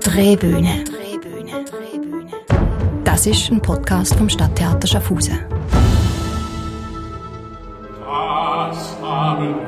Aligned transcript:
Drehbühne. 0.00 0.84
Das 3.04 3.26
ist 3.26 3.50
ein 3.50 3.60
Podcast 3.60 4.14
vom 4.14 4.28
Stadttheater 4.28 4.86
Schaffhausen. 4.86 5.38
Das 8.00 8.96
haben 9.02 9.67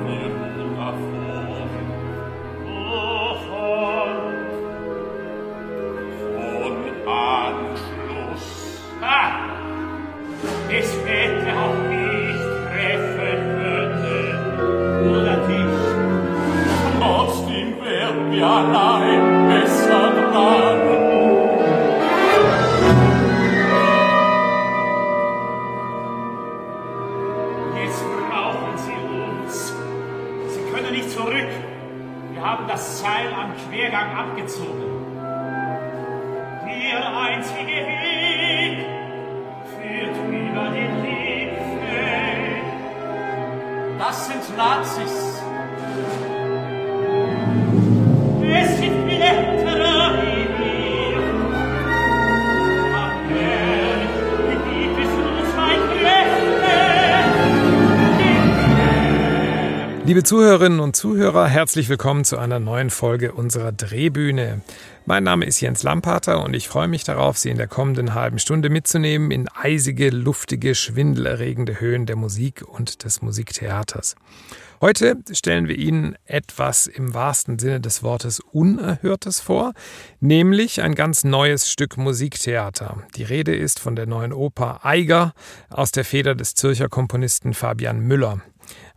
Liebe 60.11 60.25
Zuhörerinnen 60.25 60.81
und 60.81 60.97
Zuhörer, 60.97 61.47
herzlich 61.47 61.89
willkommen 61.89 62.25
zu 62.25 62.37
einer 62.37 62.59
neuen 62.59 62.91
Folge 62.91 63.31
unserer 63.31 63.71
Drehbühne. 63.71 64.61
Mein 65.07 65.23
Name 65.23 65.45
ist 65.45 65.61
Jens 65.61 65.85
Lampater 65.85 66.43
und 66.43 66.53
ich 66.53 66.67
freue 66.67 66.89
mich 66.89 67.05
darauf, 67.05 67.39
Sie 67.39 67.49
in 67.49 67.59
der 67.59 67.69
kommenden 67.69 68.13
halben 68.13 68.41
Stunde 68.41 68.71
mitzunehmen 68.71 69.31
in 69.31 69.47
eisige, 69.47 70.11
luftige, 70.11 70.75
schwindelerregende 70.75 71.79
Höhen 71.79 72.07
der 72.07 72.17
Musik 72.17 72.65
und 72.67 73.05
des 73.05 73.23
Musiktheaters. 73.23 74.17
Heute 74.81 75.17
stellen 75.31 75.69
wir 75.69 75.79
Ihnen 75.79 76.17
etwas 76.25 76.89
im 76.89 77.15
wahrsten 77.15 77.61
Sinne 77.61 77.81
des 77.81 78.03
Wortes 78.03 78.41
Unerhörtes 78.41 79.39
vor, 79.39 79.75
nämlich 80.19 80.83
ein 80.83 80.97
ganz 80.97 81.23
neues 81.23 81.71
Stück 81.71 81.97
Musiktheater. 81.97 83.05
Die 83.15 83.23
Rede 83.23 83.55
ist 83.55 83.79
von 83.79 83.95
der 83.95 84.07
neuen 84.07 84.33
Oper 84.33 84.85
Eiger 84.85 85.35
aus 85.69 85.93
der 85.93 86.05
Feder 86.05 86.35
des 86.35 86.57
Zürcher 86.57 86.89
Komponisten 86.89 87.55
Fabian 87.55 88.01
Müller. 88.01 88.41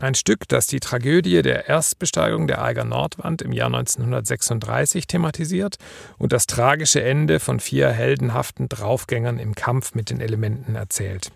Ein 0.03 0.15
Stück, 0.15 0.49
das 0.49 0.67
die 0.67 0.81
Tragödie 0.81 1.41
der 1.43 1.69
Erstbesteigung 1.69 2.45
der 2.45 2.61
Eiger 2.61 2.83
Nordwand 2.83 3.41
im 3.41 3.53
Jahr 3.53 3.67
1936 3.67 5.07
thematisiert 5.07 5.77
und 6.17 6.33
das 6.33 6.45
tragische 6.45 7.01
Ende 7.01 7.39
von 7.39 7.61
vier 7.61 7.89
heldenhaften 7.89 8.67
Draufgängern 8.67 9.39
im 9.39 9.55
Kampf 9.55 9.95
mit 9.95 10.09
den 10.09 10.19
Elementen 10.19 10.75
erzählt. 10.75 11.31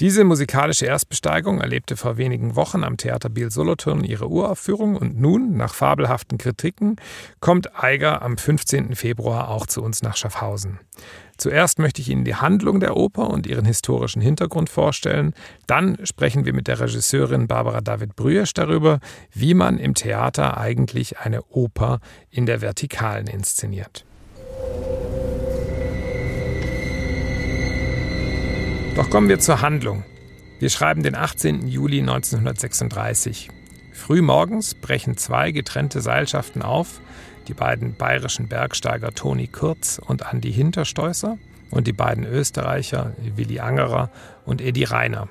Diese 0.00 0.24
musikalische 0.24 0.86
Erstbesteigung 0.86 1.60
erlebte 1.60 1.96
vor 1.96 2.16
wenigen 2.16 2.56
Wochen 2.56 2.82
am 2.82 2.96
Theater 2.96 3.28
Biel 3.28 3.52
Solothurn 3.52 4.02
ihre 4.02 4.28
Uraufführung 4.28 4.96
und 4.96 5.20
nun, 5.20 5.56
nach 5.56 5.72
fabelhaften 5.72 6.36
Kritiken, 6.36 6.96
kommt 7.38 7.80
Eiger 7.80 8.20
am 8.22 8.36
15. 8.36 8.96
Februar 8.96 9.48
auch 9.48 9.66
zu 9.66 9.82
uns 9.82 10.02
nach 10.02 10.16
Schaffhausen. 10.16 10.80
Zuerst 11.36 11.78
möchte 11.78 12.00
ich 12.00 12.08
Ihnen 12.08 12.24
die 12.24 12.34
Handlung 12.34 12.80
der 12.80 12.96
Oper 12.96 13.30
und 13.30 13.46
ihren 13.46 13.64
historischen 13.64 14.20
Hintergrund 14.20 14.68
vorstellen. 14.68 15.32
Dann 15.68 15.96
sprechen 16.04 16.44
wir 16.44 16.54
mit 16.54 16.66
der 16.66 16.80
Regisseurin 16.80 17.46
Barbara 17.46 17.80
David 17.80 18.16
Brüesch 18.16 18.52
darüber, 18.52 18.98
wie 19.32 19.54
man 19.54 19.78
im 19.78 19.94
Theater 19.94 20.56
eigentlich 20.56 21.18
eine 21.20 21.44
Oper 21.44 22.00
in 22.30 22.46
der 22.46 22.60
Vertikalen 22.60 23.28
inszeniert. 23.28 24.04
Doch 28.96 29.10
kommen 29.10 29.28
wir 29.28 29.40
zur 29.40 29.60
Handlung. 29.60 30.04
Wir 30.60 30.70
schreiben 30.70 31.02
den 31.02 31.16
18. 31.16 31.66
Juli 31.66 31.98
1936. 31.98 33.48
Frühmorgens 33.92 34.76
brechen 34.76 35.16
zwei 35.16 35.50
getrennte 35.50 36.00
Seilschaften 36.00 36.62
auf, 36.62 37.00
die 37.48 37.54
beiden 37.54 37.96
bayerischen 37.96 38.46
Bergsteiger 38.46 39.10
Toni 39.10 39.48
Kurz 39.48 40.00
und 40.04 40.24
Andi 40.24 40.52
Hinterstoßer 40.52 41.38
und 41.72 41.88
die 41.88 41.92
beiden 41.92 42.24
Österreicher 42.24 43.14
Willi 43.34 43.58
Angerer 43.58 44.10
und 44.46 44.60
Edi 44.60 44.84
Reiner. 44.84 45.28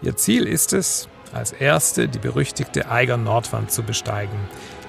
Ihr 0.00 0.16
Ziel 0.16 0.46
ist 0.46 0.72
es, 0.72 1.10
als 1.34 1.52
erste 1.52 2.08
die 2.08 2.18
berüchtigte 2.18 2.90
Eiger 2.90 3.18
Nordwand 3.18 3.70
zu 3.70 3.82
besteigen, 3.82 4.38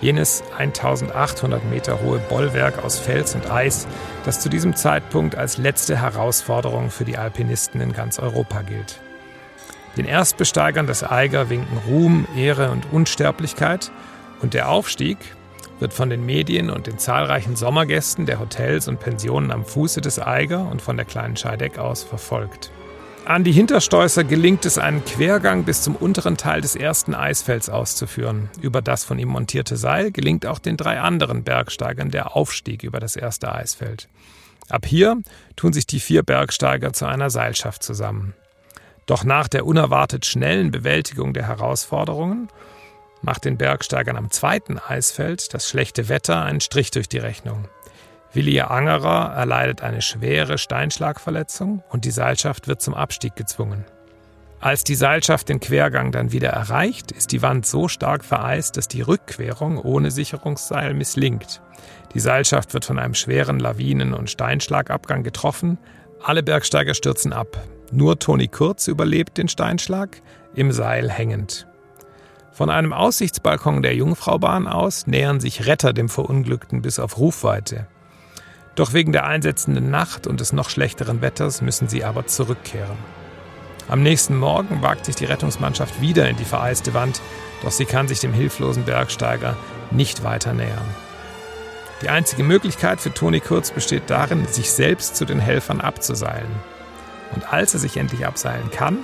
jenes 0.04 0.44
1800 0.58 1.64
Meter 1.70 2.02
hohe 2.02 2.20
Bollwerk 2.20 2.84
aus 2.84 3.00
Fels 3.00 3.36
und 3.36 3.50
Eis, 3.50 3.88
das 4.26 4.42
zu 4.42 4.50
diesem 4.50 4.76
Zeitpunkt 4.76 5.36
als 5.36 5.58
letzte 5.58 6.00
Herausforderung 6.02 6.90
für 6.90 7.06
die 7.06 7.18
Alpinisten 7.18 7.80
in 7.80 7.94
ganz 7.94 8.20
Europa 8.20 8.62
gilt. 8.64 9.00
Den 9.96 10.06
Erstbesteigern 10.06 10.88
des 10.88 11.04
Eiger 11.04 11.50
winken 11.50 11.78
Ruhm, 11.88 12.28
Ehre 12.36 12.72
und 12.72 12.92
Unsterblichkeit 12.92 13.92
und 14.42 14.54
der 14.54 14.70
Aufstieg 14.70 15.18
wird 15.80 15.94
von 15.94 16.10
den 16.10 16.26
Medien 16.26 16.70
und 16.70 16.88
den 16.88 16.98
zahlreichen 16.98 17.56
Sommergästen 17.56 18.26
der 18.26 18.40
Hotels 18.40 18.88
und 18.88 19.00
Pensionen 19.00 19.52
am 19.52 19.66
Fuße 19.66 20.02
des 20.02 20.20
Eiger 20.20 20.70
und 20.70 20.82
von 20.82 20.98
der 20.98 21.06
kleinen 21.06 21.38
Scheideck 21.38 21.78
aus 21.78 22.04
verfolgt. 22.04 22.72
An 23.26 23.46
die 23.46 23.54
Hinterstoßer 23.54 24.26
gelingt 24.26 24.66
es, 24.66 24.78
einen 24.78 25.06
Quergang 25.06 25.64
bis 25.64 25.82
zum 25.82 25.96
unteren 25.96 26.36
Teil 26.36 26.60
des 26.60 26.76
ersten 26.76 27.16
Eisfelds 27.16 27.70
auszuführen. 27.70 28.50
Über 28.62 28.82
das 28.82 29.06
von 29.06 29.18
ihm 29.18 29.30
montierte 29.30 29.78
Seil 29.78 30.12
gelingt 30.12 30.46
auch 30.46 30.60
den 30.60 30.76
drei 30.76 31.00
anderen 31.00 31.46
Bergsteigern 31.46 32.12
der 32.12 32.36
Aufstieg 32.36 32.84
über 32.84 33.00
das 33.00 33.16
erste 33.16 33.50
Eisfeld. 33.54 34.10
Ab 34.68 34.86
hier 34.86 35.22
tun 35.56 35.72
sich 35.72 35.88
die 35.88 36.02
vier 36.02 36.24
Bergsteiger 36.24 36.92
zu 36.92 37.06
einer 37.06 37.30
Seilschaft 37.30 37.82
zusammen. 37.82 38.34
Doch 39.06 39.24
nach 39.24 39.48
der 39.48 39.66
unerwartet 39.66 40.26
schnellen 40.26 40.72
Bewältigung 40.72 41.34
der 41.34 41.48
Herausforderungen 41.48 42.50
macht 43.22 43.46
den 43.46 43.58
Bergsteigern 43.58 44.18
am 44.18 44.32
zweiten 44.32 44.80
Eisfeld 44.80 45.54
das 45.54 45.70
schlechte 45.70 46.10
Wetter 46.10 46.42
einen 46.42 46.60
Strich 46.60 46.92
durch 46.92 47.08
die 47.08 47.20
Rechnung. 47.20 47.70
Willi 48.34 48.60
Angerer 48.62 49.34
erleidet 49.36 49.84
eine 49.84 50.02
schwere 50.02 50.58
Steinschlagverletzung 50.58 51.84
und 51.90 52.04
die 52.04 52.12
Seilschaft 52.12 52.68
wird 52.68 52.82
zum 52.82 52.96
Abstieg 52.96 53.36
gezwungen. 53.36 53.86
Als 54.60 54.84
die 54.84 54.96
Seilschaft 54.96 55.50
den 55.50 55.60
Quergang 55.60 56.12
dann 56.12 56.32
wieder 56.32 56.50
erreicht, 56.50 57.12
ist 57.12 57.32
die 57.32 57.44
Wand 57.44 57.66
so 57.66 57.88
stark 57.88 58.26
vereist, 58.26 58.76
dass 58.78 58.88
die 58.88 59.02
Rückquerung 59.02 59.78
ohne 59.78 60.10
Sicherungsseil 60.10 60.96
misslingt. 60.96 61.62
Die 62.16 62.20
Seilschaft 62.20 62.74
wird 62.74 62.86
von 62.86 62.98
einem 62.98 63.14
schweren 63.14 63.60
Lawinen- 63.60 64.14
und 64.14 64.32
Steinschlagabgang 64.32 65.22
getroffen. 65.22 65.78
Alle 66.24 66.42
Bergsteiger 66.42 66.96
stürzen 66.96 67.34
ab. 67.34 67.62
Nur 67.92 68.18
Toni 68.18 68.48
Kurz 68.48 68.88
überlebt 68.88 69.38
den 69.38 69.48
Steinschlag, 69.48 70.22
im 70.56 70.72
Seil 70.72 71.12
hängend. 71.12 71.68
Von 72.52 72.70
einem 72.70 72.94
Aussichtsbalkon 72.94 73.84
der 73.84 73.96
Jungfraubahn 73.96 74.68
aus 74.68 75.06
nähern 75.08 75.40
sich 75.40 75.68
Retter 75.68 75.92
dem 75.92 76.08
Verunglückten 76.10 76.82
bis 76.82 77.00
auf 77.00 77.18
Rufweite. 77.18 77.88
Doch 78.76 78.94
wegen 78.94 79.12
der 79.12 79.26
einsetzenden 79.26 79.92
Nacht 79.92 80.26
und 80.26 80.40
des 80.40 80.52
noch 80.52 80.70
schlechteren 80.70 81.22
Wetters 81.22 81.62
müssen 81.62 81.88
sie 81.88 82.04
aber 82.04 82.26
zurückkehren. 82.26 82.98
Am 83.88 84.02
nächsten 84.02 84.38
Morgen 84.38 84.82
wagt 84.82 85.06
sich 85.06 85.16
die 85.16 85.26
Rettungsmannschaft 85.26 86.02
wieder 86.02 86.28
in 86.30 86.38
die 86.38 86.46
vereiste 86.46 86.94
Wand, 86.94 87.22
doch 87.62 87.72
sie 87.72 87.86
kann 87.86 88.08
sich 88.08 88.20
dem 88.20 88.34
hilflosen 88.34 88.86
Bergsteiger 88.86 89.56
nicht 89.92 90.24
weiter 90.24 90.54
nähern. 90.54 90.88
Die 92.02 92.10
einzige 92.10 92.44
Möglichkeit 92.44 93.00
für 93.00 93.14
Toni 93.14 93.40
Kurz 93.40 93.72
besteht 93.72 94.04
darin, 94.08 94.48
sich 94.48 94.72
selbst 94.72 95.16
zu 95.16 95.26
den 95.26 95.40
Helfern 95.40 95.80
abzuseilen. 95.80 96.52
Und 97.36 97.54
als 97.54 97.74
er 97.74 97.80
sich 97.80 97.98
endlich 97.98 98.26
abseilen 98.26 98.72
kann, 98.72 99.00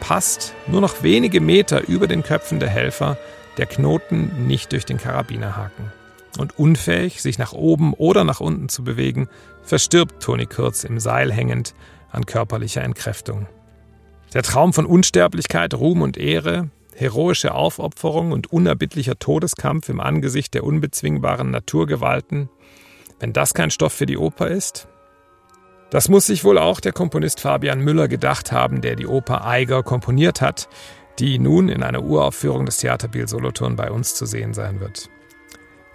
passt 0.00 0.54
nur 0.66 0.80
noch 0.80 1.02
wenige 1.02 1.40
Meter 1.40 1.86
über 1.88 2.06
den 2.06 2.22
Köpfen 2.22 2.58
der 2.58 2.70
Helfer 2.70 3.18
der 3.58 3.66
Knoten 3.66 4.46
nicht 4.46 4.72
durch 4.72 4.86
den 4.86 4.98
Karabinerhaken 4.98 5.99
und 6.38 6.58
unfähig, 6.58 7.22
sich 7.22 7.38
nach 7.38 7.52
oben 7.52 7.94
oder 7.94 8.24
nach 8.24 8.40
unten 8.40 8.68
zu 8.68 8.84
bewegen, 8.84 9.28
verstirbt 9.62 10.22
Toni 10.22 10.46
Kurz 10.46 10.84
im 10.84 11.00
Seil 11.00 11.32
hängend 11.32 11.74
an 12.10 12.26
körperlicher 12.26 12.82
Entkräftung. 12.82 13.46
Der 14.34 14.42
Traum 14.42 14.72
von 14.72 14.86
Unsterblichkeit, 14.86 15.74
Ruhm 15.74 16.02
und 16.02 16.16
Ehre, 16.16 16.70
heroische 16.94 17.54
Aufopferung 17.54 18.32
und 18.32 18.52
unerbittlicher 18.52 19.18
Todeskampf 19.18 19.88
im 19.88 20.00
Angesicht 20.00 20.54
der 20.54 20.64
unbezwingbaren 20.64 21.50
Naturgewalten, 21.50 22.48
wenn 23.18 23.32
das 23.32 23.54
kein 23.54 23.70
Stoff 23.70 23.92
für 23.92 24.06
die 24.06 24.18
Oper 24.18 24.48
ist? 24.48 24.86
Das 25.90 26.08
muss 26.08 26.26
sich 26.26 26.44
wohl 26.44 26.58
auch 26.58 26.78
der 26.78 26.92
Komponist 26.92 27.40
Fabian 27.40 27.80
Müller 27.80 28.06
gedacht 28.06 28.52
haben, 28.52 28.80
der 28.80 28.94
die 28.94 29.06
Oper 29.06 29.44
Eiger 29.44 29.82
komponiert 29.82 30.40
hat, 30.40 30.68
die 31.18 31.38
nun 31.38 31.68
in 31.68 31.82
einer 31.82 32.02
Uraufführung 32.02 32.64
des 32.64 32.76
Theater 32.76 33.08
Biel 33.08 33.26
Solothurn 33.26 33.74
bei 33.74 33.90
uns 33.90 34.14
zu 34.14 34.24
sehen 34.24 34.54
sein 34.54 34.78
wird. 34.78 35.10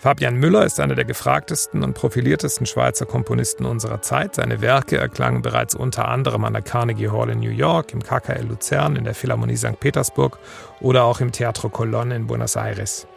Fabian 0.06 0.36
Müller 0.36 0.64
ist 0.64 0.80
einer 0.80 0.94
der 0.94 1.04
gefragtesten 1.04 1.82
und 1.82 1.96
profiliertesten 1.96 2.68
Schweizer 2.68 3.08
Komponisten 3.08 3.66
unserer 3.66 4.04
Zeit. 4.04 4.36
Seine 4.36 4.62
Werke 4.62 4.98
erklangen 4.98 5.42
bereits 5.42 5.74
unter 5.74 6.08
anderem 6.08 6.46
an 6.46 6.54
der 6.54 6.62
Carnegie 6.62 7.10
Hall 7.10 7.32
in 7.32 7.40
New 7.40 7.50
York, 7.50 7.92
im 7.92 8.04
KKL 8.04 8.46
Luzern, 8.46 8.98
in 8.98 9.04
der 9.04 9.16
Philharmonie 9.16 9.58
St. 9.58 9.80
Petersburg 9.80 10.38
oder 10.80 11.06
auch 11.06 11.22
im 11.22 11.32
Teatro 11.32 11.70
Colón 11.70 12.16
in 12.16 12.28
Buenos 12.28 12.56
Aires. 12.56 13.08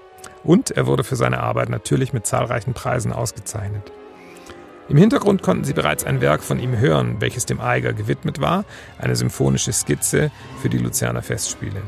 Und 0.44 0.70
er 0.70 0.86
wurde 0.86 1.04
für 1.04 1.16
seine 1.16 1.40
Arbeit 1.40 1.68
natürlich 1.68 2.14
mit 2.14 2.26
zahlreichen 2.26 2.72
Preisen 2.72 3.12
ausgezeichnet. 3.12 3.92
Im 4.88 4.96
Hintergrund 4.96 5.42
konnten 5.42 5.64
Sie 5.64 5.74
bereits 5.74 6.04
ein 6.04 6.22
Werk 6.22 6.42
von 6.42 6.58
ihm 6.58 6.78
hören, 6.78 7.16
welches 7.20 7.44
dem 7.44 7.60
Eiger 7.60 7.92
gewidmet 7.92 8.40
war, 8.40 8.64
eine 8.96 9.14
symphonische 9.14 9.74
Skizze 9.74 10.30
für 10.62 10.70
die 10.70 10.78
Luzerner 10.78 11.20
Festspiele. 11.20 11.82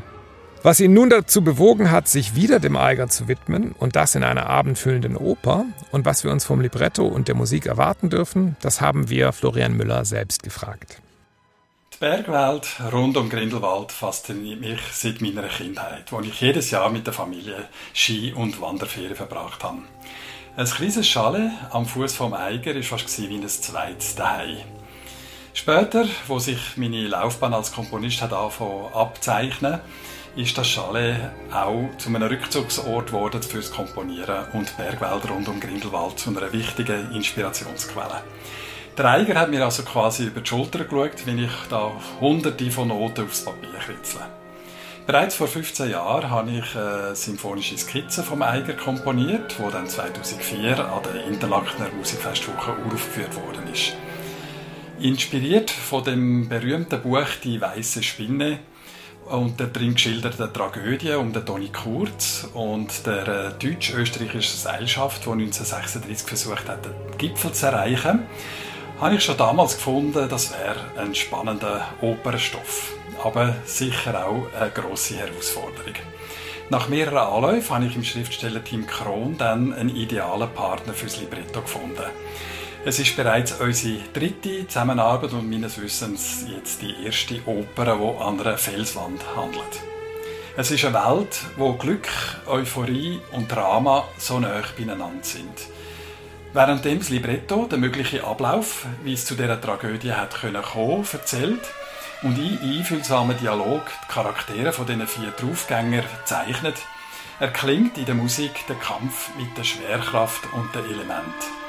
Was 0.63 0.79
ihn 0.79 0.93
nun 0.93 1.09
dazu 1.09 1.43
bewogen 1.43 1.89
hat, 1.89 2.07
sich 2.07 2.35
wieder 2.35 2.59
dem 2.59 2.77
Eiger 2.77 3.07
zu 3.07 3.27
widmen 3.27 3.71
und 3.79 3.95
das 3.95 4.13
in 4.13 4.23
einer 4.23 4.47
abendfüllenden 4.47 5.17
Oper 5.17 5.65
und 5.91 6.05
was 6.05 6.23
wir 6.23 6.29
uns 6.29 6.45
vom 6.45 6.61
Libretto 6.61 7.03
und 7.07 7.27
der 7.27 7.33
Musik 7.33 7.65
erwarten 7.65 8.11
dürfen, 8.11 8.55
das 8.61 8.79
haben 8.79 9.09
wir 9.09 9.31
Florian 9.31 9.75
Müller 9.75 10.05
selbst 10.05 10.43
gefragt. 10.43 11.01
Die 11.93 11.97
Bergwelt 11.97 12.79
rund 12.93 13.17
um 13.17 13.29
Grindelwald 13.29 13.91
fasziniert 13.91 14.61
mich 14.61 14.79
seit 14.91 15.19
meiner 15.19 15.47
Kindheit, 15.47 16.11
wo 16.11 16.19
ich 16.19 16.39
jedes 16.39 16.69
Jahr 16.69 16.91
mit 16.91 17.07
der 17.07 17.13
Familie 17.13 17.67
Ski- 17.95 18.33
und 18.33 18.61
Wanderferien 18.61 19.15
verbracht 19.15 19.63
habe. 19.63 19.79
Ein 20.57 20.65
kleines 20.65 21.07
Chalet 21.07 21.49
am 21.71 21.87
Fuß 21.87 22.13
vom 22.13 22.35
Eiger 22.35 22.75
war 22.75 22.83
fast 22.83 23.19
wie 23.19 23.35
ein 23.35 23.47
zweites 23.47 24.15
Daheim. 24.15 24.57
Später, 25.55 26.05
wo 26.27 26.37
sich 26.37 26.77
meine 26.77 27.07
Laufbahn 27.07 27.53
als 27.55 27.71
Komponist 27.71 28.21
hat 28.21 28.31
abzeichnen 28.31 29.79
ist 30.35 30.57
das 30.57 30.67
Chalet 30.67 31.17
auch 31.51 31.89
zu 31.97 32.09
einem 32.09 32.23
Rückzugsort 32.23 33.07
geworden 33.07 33.41
fürs 33.41 33.71
Komponieren 33.71 34.45
und 34.53 34.75
Bergwälder 34.77 35.29
rund 35.29 35.47
um 35.49 35.59
Grindelwald 35.59 36.19
zu 36.19 36.29
einer 36.29 36.51
wichtigen 36.53 37.11
Inspirationsquelle. 37.13 38.23
Der 38.97 39.05
Eiger 39.05 39.39
hat 39.39 39.49
mir 39.49 39.63
also 39.63 39.83
quasi 39.83 40.25
über 40.27 40.41
die 40.41 40.47
Schulter 40.47 40.85
geschaut, 40.85 41.25
wenn 41.25 41.39
ich 41.39 41.51
da 41.69 41.91
hunderte 42.19 42.71
von 42.71 42.87
Noten 42.87 43.25
aufs 43.25 43.43
Papier 43.43 43.69
kritzle. 43.79 44.21
Bereits 45.05 45.35
vor 45.35 45.47
15 45.47 45.89
Jahren 45.89 46.29
habe 46.29 46.51
ich 46.51 46.75
eine 46.75 47.15
symphonische 47.15 47.77
Skizze 47.77 48.23
vom 48.23 48.41
Eiger 48.41 48.73
komponiert, 48.73 49.55
die 49.57 49.71
dann 49.71 49.87
2004 49.87 50.79
an 50.79 51.03
der 51.03 51.25
Interlakener 51.25 51.89
Musikfestwoche 51.97 52.71
aufgeführt 52.85 53.35
worden 53.35 53.73
ist. 53.73 53.95
Inspiriert 54.99 55.71
von 55.71 56.03
dem 56.03 56.47
berühmten 56.47 57.01
Buch 57.01 57.27
Die 57.43 57.59
weiße 57.59 58.03
Spinne 58.03 58.59
und 59.31 59.59
der 59.59 59.67
drin 59.67 59.93
geschilderte 59.93 60.51
Tragödie 60.51 61.13
um 61.13 61.31
den 61.31 61.45
Toni 61.45 61.69
Kurz 61.69 62.47
und 62.53 63.05
der 63.05 63.27
äh, 63.27 63.51
deutsch-österreichischen 63.59 64.57
Seilschaft, 64.57 65.25
die 65.25 65.31
1936 65.31 66.27
versucht 66.27 66.67
hat, 66.67 66.85
den 66.85 66.93
Gipfel 67.17 67.53
zu 67.53 67.67
erreichen, 67.67 68.23
habe 68.99 69.15
ich 69.15 69.23
schon 69.23 69.37
damals 69.37 69.75
gefunden, 69.75 70.27
das 70.29 70.51
wäre 70.51 70.79
ein 70.97 71.15
spannender 71.15 71.87
Opernstoff, 72.01 72.93
aber 73.23 73.55
sicher 73.65 74.27
auch 74.27 74.47
eine 74.59 74.71
grosse 74.71 75.15
Herausforderung. 75.15 75.95
Nach 76.69 76.89
mehreren 76.89 77.17
Anläufen 77.17 77.75
habe 77.75 77.85
ich 77.85 77.95
im 77.95 78.03
Schriftstellerteam 78.03 78.85
Kron 78.85 79.37
dann 79.37 79.73
einen 79.73 79.95
idealen 79.95 80.49
Partner 80.53 80.93
fürs 80.93 81.19
Libretto 81.19 81.61
gefunden. 81.61 82.03
Es 82.83 82.97
ist 82.97 83.15
bereits 83.15 83.51
unsere 83.59 83.99
dritte 84.11 84.67
Zusammenarbeit 84.67 85.33
und 85.33 85.47
meines 85.47 85.79
Wissens 85.79 86.45
jetzt 86.47 86.81
die 86.81 87.05
erste 87.05 87.39
Oper, 87.45 87.85
die 87.95 88.23
an 88.23 88.39
einer 88.39 88.57
Felswand 88.57 89.21
handelt. 89.35 89.83
Es 90.57 90.71
ist 90.71 90.83
eine 90.85 90.95
Welt, 90.95 91.41
wo 91.57 91.73
Glück, 91.73 92.07
Euphorie 92.47 93.19
und 93.33 93.51
Drama 93.51 94.07
so 94.17 94.39
nah 94.39 94.63
beieinander 94.75 95.11
sind. 95.21 95.67
Während 96.53 96.83
das 96.83 97.09
Libretto 97.09 97.67
den 97.67 97.81
möglichen 97.81 98.21
Ablauf, 98.21 98.87
wie 99.03 99.13
es 99.13 99.25
zu 99.25 99.35
dieser 99.35 99.61
Tragödie 99.61 100.13
hat 100.13 100.33
können 100.41 100.63
kommen, 100.63 101.05
erzählt 101.13 101.61
und 102.23 102.35
in 102.39 102.79
einfühlsamen 102.79 103.37
Dialog 103.37 103.83
die 103.85 104.11
Charaktere 104.11 104.73
von 104.73 104.87
diesen 104.87 105.05
vier 105.05 105.29
Draufgängern 105.39 106.03
zeichnet, 106.25 106.77
erklingt 107.39 107.99
in 107.99 108.05
der 108.05 108.15
Musik 108.15 108.65
der 108.67 108.75
Kampf 108.77 109.29
mit 109.37 109.55
der 109.55 109.65
Schwerkraft 109.65 110.51
und 110.53 110.73
den 110.73 110.85
Elementen. 110.85 111.60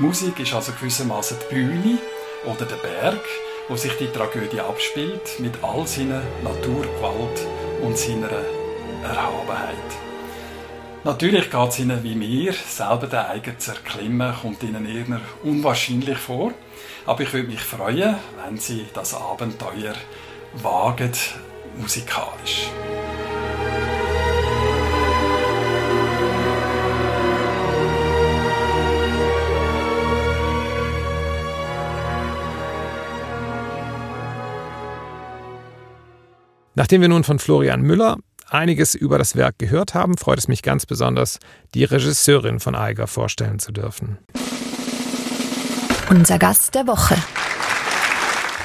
Die 0.00 0.06
Musik 0.06 0.40
ist 0.40 0.54
also 0.54 0.72
gewissermaßen 0.72 1.36
die 1.42 1.54
Bühne 1.54 1.98
oder 2.46 2.64
der 2.64 2.76
Berg, 2.76 3.20
wo 3.68 3.76
sich 3.76 3.92
die 3.98 4.06
Tragödie 4.06 4.58
abspielt, 4.58 5.38
mit 5.40 5.62
all 5.62 5.86
seiner 5.86 6.22
Naturgewalt 6.42 7.46
und 7.82 7.98
seiner 7.98 8.30
Erhabenheit. 9.02 9.76
Natürlich 11.04 11.50
geht 11.50 11.68
es 11.68 11.78
ihnen 11.80 12.02
wie 12.02 12.14
mir, 12.14 12.54
selber 12.54 13.08
den 13.08 13.18
eigenen 13.18 13.60
zu 13.60 13.72
erklimmen, 13.72 14.34
kommt 14.40 14.62
ihnen 14.62 14.86
eher 14.86 15.20
unwahrscheinlich 15.42 16.16
vor. 16.16 16.52
Aber 17.04 17.22
ich 17.22 17.34
würde 17.34 17.48
mich 17.48 17.60
freuen, 17.60 18.16
wenn 18.42 18.56
sie 18.56 18.86
das 18.94 19.12
Abenteuer 19.12 19.92
wagen, 20.54 21.12
musikalisch. 21.76 22.70
Nachdem 36.80 37.02
wir 37.02 37.08
nun 37.10 37.24
von 37.24 37.38
Florian 37.38 37.82
Müller 37.82 38.16
einiges 38.48 38.94
über 38.94 39.18
das 39.18 39.36
Werk 39.36 39.58
gehört 39.58 39.92
haben, 39.92 40.16
freut 40.16 40.38
es 40.38 40.48
mich 40.48 40.62
ganz 40.62 40.86
besonders, 40.86 41.38
die 41.74 41.84
Regisseurin 41.84 42.58
von 42.58 42.74
Eiger 42.74 43.06
vorstellen 43.06 43.58
zu 43.58 43.70
dürfen. 43.70 44.16
Unser 46.08 46.38
Gast 46.38 46.74
der 46.74 46.86
Woche. 46.86 47.16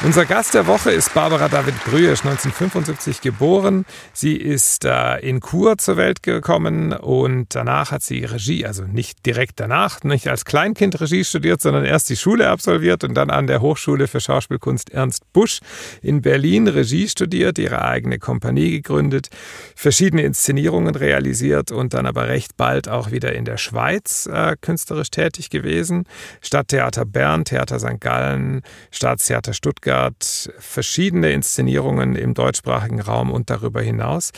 Unser 0.06 0.26
Gast 0.26 0.54
der 0.54 0.68
Woche 0.68 0.92
ist 0.92 1.16
Barbara 1.16 1.50
David 1.50 1.84
Brüesch, 1.84 2.24
1975 2.24 3.22
geboren. 3.22 3.86
Sie 4.14 4.36
ist 4.36 4.86
äh, 4.86 5.18
in 5.28 5.42
Chur 5.42 5.80
zur 5.80 5.98
Welt 5.98 6.22
gekommen 6.22 6.94
und 6.94 7.56
danach 7.56 7.90
hat 7.90 8.04
sie 8.04 8.24
Regie, 8.24 8.68
also 8.68 8.84
nicht 8.84 9.26
direkt 9.26 9.60
danach, 9.60 10.04
nicht 10.04 10.28
als 10.28 10.46
Kleinkind 10.46 11.02
Regie 11.02 11.24
studiert, 11.24 11.60
sondern 11.60 11.86
erst 11.86 12.12
die 12.12 12.18
Schule 12.18 12.50
absolviert 12.50 13.04
und 13.04 13.16
dann 13.16 13.32
an 13.32 13.48
der 13.48 13.62
Hochschule 13.62 14.08
für 14.08 14.20
Schauspielkunst 14.20 14.92
Ernst 14.92 15.24
Busch 15.34 15.60
in 16.04 16.22
Berlin 16.22 16.68
Regie 16.68 17.08
studiert, 17.10 17.58
ihre 17.58 17.84
eigene 17.84 18.20
Kompanie 18.20 18.70
gegründet, 18.74 19.30
verschiedene 19.76 20.22
Inszenierungen 20.22 20.94
realisiert 20.94 21.72
und 21.72 21.96
dann 21.96 22.06
aber 22.06 22.28
recht 22.28 22.58
bald 22.58 22.88
auch 22.88 23.10
wieder 23.10 23.34
in 23.34 23.44
der 23.44 23.58
Schweiz 23.58 24.30
äh, 24.32 24.56
künstlerisch 24.62 25.10
tätig 25.10 25.50
gewesen. 25.50 26.04
Stadttheater 26.42 27.06
Bern, 27.06 27.44
Theater 27.44 27.80
St. 27.80 28.00
Gallen, 28.00 28.62
Staatstheater 28.92 29.56
Stuttgart 29.56 29.95
Stuttgart 29.96 30.50
verschiedene 30.60 31.32
Inszenierungen 31.32 32.16
im 32.16 32.34
deutschsprachigen 32.34 33.00
Raum 33.00 33.32
und 33.32 33.50
darüber 33.50 33.82
hinaus. 33.82 34.32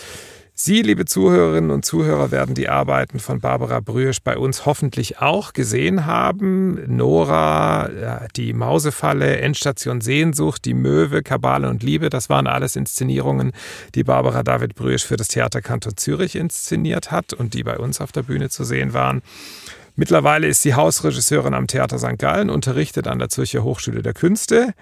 Sie, 0.53 0.81
liebe 0.81 1.05
Zuhörerinnen 1.05 1.69
und 1.69 1.85
Zuhörer, 1.85 2.31
werden 2.31 2.55
die 2.55 2.67
Arbeiten 2.69 3.19
von 3.19 3.39
Barbara 3.39 3.79
Brüesch 3.79 4.21
bei 4.23 4.37
uns 4.37 4.65
hoffentlich 4.65 5.19
auch 5.19 5.53
gesehen 5.53 6.05
haben. 6.07 6.95
Nora, 6.95 8.27
die 8.35 8.53
Mausefalle, 8.53 9.37
Endstation 9.37 10.01
Sehnsucht, 10.01 10.65
die 10.65 10.73
Möwe, 10.73 11.21
Kabale 11.21 11.69
und 11.69 11.83
Liebe, 11.83 12.09
das 12.09 12.29
waren 12.29 12.47
alles 12.47 12.75
Inszenierungen, 12.75 13.51
die 13.93 14.03
Barbara 14.03 14.41
David 14.43 14.75
Brüesch 14.75 15.05
für 15.05 15.17
das 15.17 15.27
Theaterkanton 15.27 15.95
Zürich 15.95 16.35
inszeniert 16.35 17.11
hat 17.11 17.33
und 17.33 17.53
die 17.53 17.63
bei 17.63 17.77
uns 17.77 18.01
auf 18.01 18.11
der 18.11 18.23
Bühne 18.23 18.49
zu 18.49 18.63
sehen 18.63 18.93
waren. 18.93 19.21
Mittlerweile 19.95 20.47
ist 20.47 20.61
sie 20.61 20.75
Hausregisseurin 20.75 21.55
am 21.55 21.65
Theater 21.65 21.97
St. 21.97 22.19
Gallen, 22.19 22.51
unterrichtet 22.51 23.07
an 23.07 23.17
der 23.17 23.29
Zürcher 23.29 23.63
Hochschule 23.63 24.03
der 24.03 24.13
Künste 24.13 24.73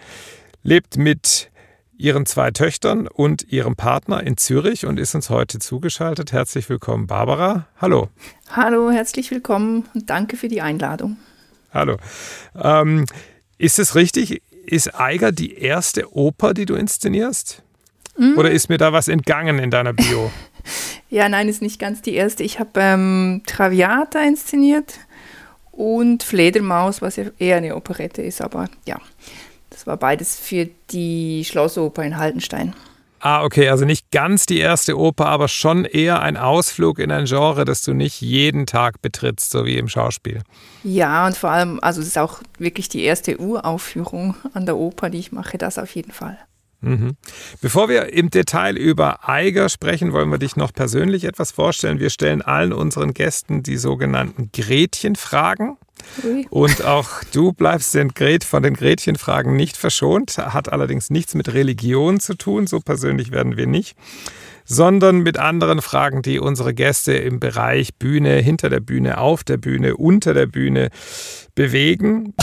lebt 0.65 0.97
mit 0.97 1.51
ihren 1.95 2.25
zwei 2.25 2.49
Töchtern 2.51 3.07
und 3.07 3.43
ihrem 3.43 3.75
Partner 3.75 4.23
in 4.23 4.35
Zürich 4.35 4.85
und 4.85 4.99
ist 4.99 5.13
uns 5.15 5.29
heute 5.29 5.59
zugeschaltet. 5.59 6.33
Herzlich 6.33 6.67
willkommen, 6.67 7.07
Barbara. 7.07 7.67
Hallo. 7.79 8.09
Hallo, 8.49 8.89
herzlich 8.89 9.29
willkommen 9.31 9.85
und 9.93 10.09
danke 10.09 10.35
für 10.35 10.47
die 10.47 10.61
Einladung. 10.61 11.17
Hallo. 11.71 11.97
Ähm, 12.55 13.05
ist 13.59 13.77
es 13.77 13.93
richtig? 13.95 14.41
Ist 14.65 14.99
Eiger 14.99 15.31
die 15.31 15.55
erste 15.59 16.13
Oper, 16.13 16.55
die 16.55 16.65
du 16.65 16.73
inszenierst? 16.73 17.61
Mm. 18.17 18.37
Oder 18.37 18.49
ist 18.49 18.67
mir 18.67 18.79
da 18.79 18.91
was 18.91 19.07
entgangen 19.07 19.59
in 19.59 19.69
deiner 19.69 19.93
Bio? 19.93 20.31
ja, 21.11 21.29
nein, 21.29 21.47
ist 21.47 21.61
nicht 21.61 21.79
ganz 21.79 22.01
die 22.01 22.15
erste. 22.15 22.41
Ich 22.41 22.59
habe 22.59 22.71
ähm, 22.77 23.43
Traviata 23.45 24.19
inszeniert 24.21 24.95
und 25.71 26.23
Fledermaus, 26.23 27.03
was 27.03 27.17
ja 27.17 27.25
eher 27.37 27.57
eine 27.57 27.75
Operette 27.75 28.23
ist, 28.23 28.41
aber 28.41 28.67
ja. 28.87 28.99
Das 29.85 29.91
war 29.91 29.97
beides 29.97 30.35
für 30.35 30.67
die 30.89 31.45
Schlossoper 31.45 32.03
in 32.03 32.17
Haldenstein. 32.17 32.73
Ah, 33.19 33.43
okay, 33.43 33.69
also 33.69 33.85
nicht 33.85 34.09
ganz 34.09 34.47
die 34.47 34.57
erste 34.57 34.97
Oper, 34.97 35.27
aber 35.27 35.47
schon 35.47 35.85
eher 35.85 36.23
ein 36.23 36.37
Ausflug 36.37 36.97
in 36.97 37.11
ein 37.11 37.25
Genre, 37.25 37.65
das 37.65 37.83
du 37.83 37.93
nicht 37.93 38.19
jeden 38.19 38.65
Tag 38.65 39.03
betrittst, 39.03 39.51
so 39.51 39.63
wie 39.65 39.77
im 39.77 39.87
Schauspiel. 39.87 40.41
Ja, 40.83 41.27
und 41.27 41.37
vor 41.37 41.51
allem, 41.51 41.79
also 41.81 42.01
es 42.01 42.07
ist 42.07 42.17
auch 42.17 42.41
wirklich 42.57 42.89
die 42.89 43.03
erste 43.03 43.39
Uraufführung 43.39 44.35
an 44.53 44.65
der 44.65 44.75
Oper, 44.75 45.11
die 45.11 45.19
ich 45.19 45.31
mache, 45.31 45.59
das 45.59 45.77
auf 45.77 45.93
jeden 45.95 46.11
Fall. 46.11 46.39
Mhm. 46.81 47.15
Bevor 47.61 47.87
wir 47.87 48.11
im 48.11 48.31
Detail 48.31 48.75
über 48.77 49.29
Eiger 49.29 49.69
sprechen, 49.69 50.13
wollen 50.13 50.29
wir 50.29 50.39
dich 50.39 50.55
noch 50.55 50.73
persönlich 50.73 51.25
etwas 51.25 51.51
vorstellen. 51.51 51.99
Wir 51.99 52.09
stellen 52.09 52.41
allen 52.41 52.73
unseren 52.73 53.13
Gästen 53.13 53.61
die 53.61 53.77
sogenannten 53.77 54.49
Gretchenfragen. 54.51 55.77
Ui. 56.23 56.47
Und 56.49 56.83
auch 56.83 57.09
du 57.33 57.53
bleibst 57.53 57.93
den 57.93 58.09
Gret 58.09 58.43
von 58.43 58.63
den 58.63 58.73
Gretchenfragen 58.73 59.55
nicht 59.55 59.77
verschont, 59.77 60.37
hat 60.37 60.71
allerdings 60.71 61.09
nichts 61.09 61.35
mit 61.35 61.53
Religion 61.53 62.19
zu 62.19 62.35
tun, 62.35 62.67
so 62.67 62.79
persönlich 62.79 63.31
werden 63.31 63.57
wir 63.57 63.67
nicht, 63.67 63.95
sondern 64.63 65.19
mit 65.19 65.37
anderen 65.37 65.81
Fragen, 65.81 66.21
die 66.21 66.39
unsere 66.39 66.73
Gäste 66.73 67.13
im 67.13 67.39
Bereich 67.39 67.95
Bühne, 67.95 68.37
hinter 68.37 68.69
der 68.69 68.79
Bühne, 68.79 69.19
auf 69.19 69.43
der 69.43 69.57
Bühne, 69.57 69.95
unter 69.97 70.33
der 70.33 70.47
Bühne 70.47 70.89
bewegen. 71.53 72.33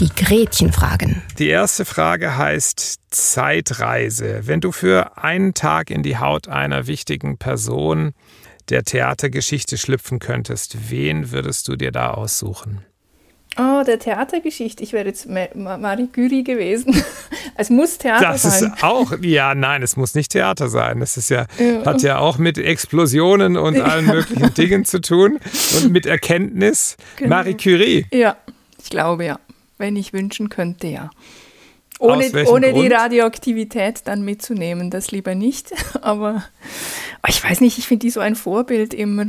Die 0.00 0.08
Gretchenfragen. 0.08 1.22
Die 1.38 1.48
erste 1.48 1.84
Frage 1.84 2.36
heißt 2.36 2.98
Zeitreise. 3.10 4.40
Wenn 4.42 4.60
du 4.60 4.72
für 4.72 5.16
einen 5.16 5.54
Tag 5.54 5.90
in 5.90 6.02
die 6.02 6.18
Haut 6.18 6.48
einer 6.48 6.86
wichtigen 6.86 7.38
Person 7.38 8.12
der 8.68 8.84
Theatergeschichte 8.84 9.76
schlüpfen 9.78 10.18
könntest, 10.18 10.90
wen 10.90 11.30
würdest 11.32 11.68
du 11.68 11.76
dir 11.76 11.92
da 11.92 12.12
aussuchen? 12.12 12.84
Oh, 13.58 13.82
der 13.86 13.98
Theatergeschichte. 13.98 14.82
Ich 14.82 14.94
wäre 14.94 15.06
jetzt 15.06 15.28
Marie 15.28 16.08
Curie 16.08 16.42
gewesen. 16.42 16.94
es 17.56 17.68
muss 17.68 17.98
Theater 17.98 18.32
das 18.32 18.42
sein. 18.42 18.50
Das 18.50 18.78
ist 18.78 18.82
auch, 18.82 19.12
ja, 19.20 19.54
nein, 19.54 19.82
es 19.82 19.96
muss 19.96 20.14
nicht 20.14 20.32
Theater 20.32 20.68
sein. 20.68 21.02
Es 21.02 21.18
ist 21.18 21.28
ja, 21.28 21.46
ja. 21.58 21.84
hat 21.84 22.00
ja 22.00 22.18
auch 22.18 22.38
mit 22.38 22.56
Explosionen 22.56 23.58
und 23.58 23.78
allen 23.78 24.06
möglichen 24.06 24.54
Dingen 24.56 24.86
zu 24.86 25.02
tun 25.02 25.38
und 25.76 25.92
mit 25.92 26.06
Erkenntnis. 26.06 26.96
Genau. 27.16 27.36
Marie 27.36 27.54
Curie. 27.54 28.06
Ja, 28.10 28.36
ich 28.82 28.88
glaube 28.88 29.26
ja. 29.26 29.38
Wenn 29.76 29.96
ich 29.96 30.12
wünschen 30.12 30.48
könnte, 30.48 30.86
ja. 30.86 31.10
Ohne, 32.02 32.48
ohne 32.48 32.72
die 32.72 32.88
Radioaktivität 32.88 34.00
dann 34.06 34.22
mitzunehmen, 34.22 34.90
das 34.90 35.12
lieber 35.12 35.36
nicht. 35.36 35.72
Aber 36.02 36.42
ich 37.28 37.42
weiß 37.42 37.60
nicht, 37.60 37.78
ich 37.78 37.86
finde 37.86 38.06
die 38.06 38.10
so 38.10 38.18
ein 38.18 38.34
Vorbild 38.34 38.92
immer. 38.92 39.26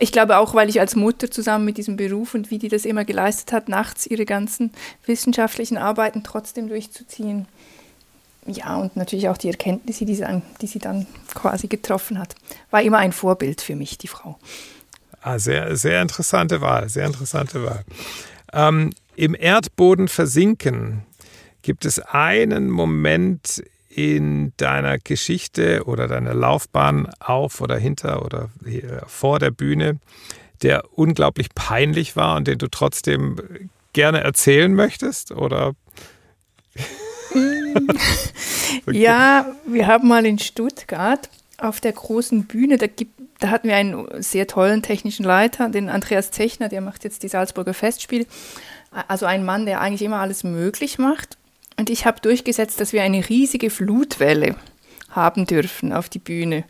Ich 0.00 0.10
glaube 0.10 0.38
auch, 0.38 0.52
weil 0.54 0.68
ich 0.68 0.80
als 0.80 0.96
Mutter 0.96 1.30
zusammen 1.30 1.64
mit 1.64 1.78
diesem 1.78 1.96
Beruf 1.96 2.34
und 2.34 2.50
wie 2.50 2.58
die 2.58 2.66
das 2.66 2.84
immer 2.84 3.04
geleistet 3.04 3.52
hat, 3.52 3.68
nachts 3.68 4.08
ihre 4.08 4.24
ganzen 4.24 4.72
wissenschaftlichen 5.06 5.78
Arbeiten 5.78 6.24
trotzdem 6.24 6.68
durchzuziehen. 6.68 7.46
Ja, 8.44 8.76
und 8.78 8.96
natürlich 8.96 9.28
auch 9.28 9.36
die 9.36 9.48
Erkenntnisse, 9.48 10.04
die 10.04 10.16
sie, 10.16 10.22
dann, 10.22 10.42
die 10.60 10.66
sie 10.66 10.80
dann 10.80 11.06
quasi 11.34 11.68
getroffen 11.68 12.18
hat. 12.18 12.34
War 12.72 12.82
immer 12.82 12.98
ein 12.98 13.12
Vorbild 13.12 13.60
für 13.60 13.76
mich, 13.76 13.98
die 13.98 14.08
Frau. 14.08 14.36
Ah, 15.22 15.38
sehr, 15.38 15.76
sehr 15.76 16.02
interessante 16.02 16.60
Wahl, 16.60 16.88
sehr 16.88 17.06
interessante 17.06 17.62
Wahl. 17.62 17.84
Ähm, 18.52 18.90
Im 19.14 19.36
Erdboden 19.38 20.08
versinken 20.08 21.04
Gibt 21.62 21.84
es 21.84 22.00
einen 22.00 22.70
Moment 22.70 23.62
in 23.88 24.52
deiner 24.56 24.98
Geschichte 24.98 25.84
oder 25.84 26.06
deiner 26.06 26.32
Laufbahn 26.32 27.08
auf 27.18 27.60
oder 27.60 27.76
hinter 27.76 28.24
oder 28.24 28.50
vor 29.06 29.38
der 29.38 29.50
Bühne, 29.50 29.98
der 30.62 30.84
unglaublich 30.96 31.48
peinlich 31.54 32.16
war 32.16 32.36
und 32.36 32.46
den 32.46 32.58
du 32.58 32.68
trotzdem 32.68 33.36
gerne 33.92 34.22
erzählen 34.22 34.72
möchtest? 34.72 35.32
Oder? 35.32 35.74
ja, 38.92 39.46
wir 39.66 39.86
haben 39.86 40.08
mal 40.08 40.24
in 40.24 40.38
Stuttgart 40.38 41.28
auf 41.58 41.80
der 41.80 41.92
großen 41.92 42.44
Bühne, 42.44 42.78
da, 42.78 42.86
gibt, 42.86 43.12
da 43.38 43.50
hatten 43.50 43.68
wir 43.68 43.76
einen 43.76 44.22
sehr 44.22 44.46
tollen 44.46 44.82
technischen 44.82 45.24
Leiter, 45.24 45.68
den 45.68 45.88
Andreas 45.88 46.30
Zechner, 46.30 46.68
der 46.68 46.80
macht 46.80 47.04
jetzt 47.04 47.22
die 47.22 47.28
Salzburger 47.28 47.74
Festspiele. 47.74 48.26
Also 49.08 49.26
ein 49.26 49.44
Mann, 49.44 49.66
der 49.66 49.80
eigentlich 49.80 50.02
immer 50.02 50.18
alles 50.18 50.42
möglich 50.42 50.98
macht. 50.98 51.36
Und 51.80 51.88
ich 51.88 52.04
habe 52.04 52.20
durchgesetzt, 52.20 52.78
dass 52.78 52.92
wir 52.92 53.02
eine 53.02 53.26
riesige 53.26 53.70
Flutwelle 53.70 54.54
haben 55.08 55.46
dürfen 55.46 55.94
auf 55.94 56.10
die 56.10 56.18
Bühne. 56.18 56.64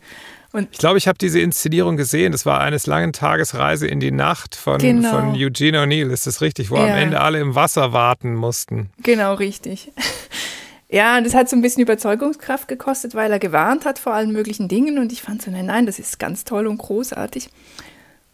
Und 0.53 0.69
ich 0.71 0.77
glaube, 0.77 0.97
ich 0.97 1.07
habe 1.09 1.17
diese 1.17 1.41
Inszenierung 1.41 1.97
gesehen. 1.97 2.31
Das 2.31 2.45
war 2.45 2.61
eines 2.61 2.87
langen 2.87 3.11
Tages 3.11 3.55
Reise 3.55 3.87
in 3.87 3.99
die 3.99 4.11
Nacht 4.11 4.55
von, 4.55 4.77
genau. 4.77 5.09
von 5.11 5.35
Eugene 5.35 5.83
O'Neill. 5.83 6.11
Ist 6.11 6.27
das 6.27 6.39
richtig? 6.39 6.71
Wo 6.71 6.77
ja. 6.77 6.83
am 6.83 6.97
Ende 6.97 7.19
alle 7.19 7.41
im 7.41 7.55
Wasser 7.55 7.91
warten 7.91 8.35
mussten. 8.35 8.89
Genau, 9.03 9.33
richtig. 9.33 9.91
Ja, 10.93 11.17
und 11.17 11.25
das 11.25 11.33
hat 11.33 11.47
so 11.47 11.55
ein 11.55 11.61
bisschen 11.61 11.83
Überzeugungskraft 11.83 12.67
gekostet, 12.67 13.15
weil 13.15 13.31
er 13.31 13.39
gewarnt 13.39 13.85
hat 13.85 13.97
vor 13.97 14.13
allen 14.13 14.33
möglichen 14.33 14.67
Dingen. 14.67 14.99
Und 14.99 15.13
ich 15.13 15.21
fand 15.21 15.41
so, 15.41 15.49
nein, 15.49 15.67
nein, 15.67 15.85
das 15.85 15.99
ist 15.99 16.19
ganz 16.19 16.43
toll 16.43 16.67
und 16.67 16.79
großartig. 16.79 17.49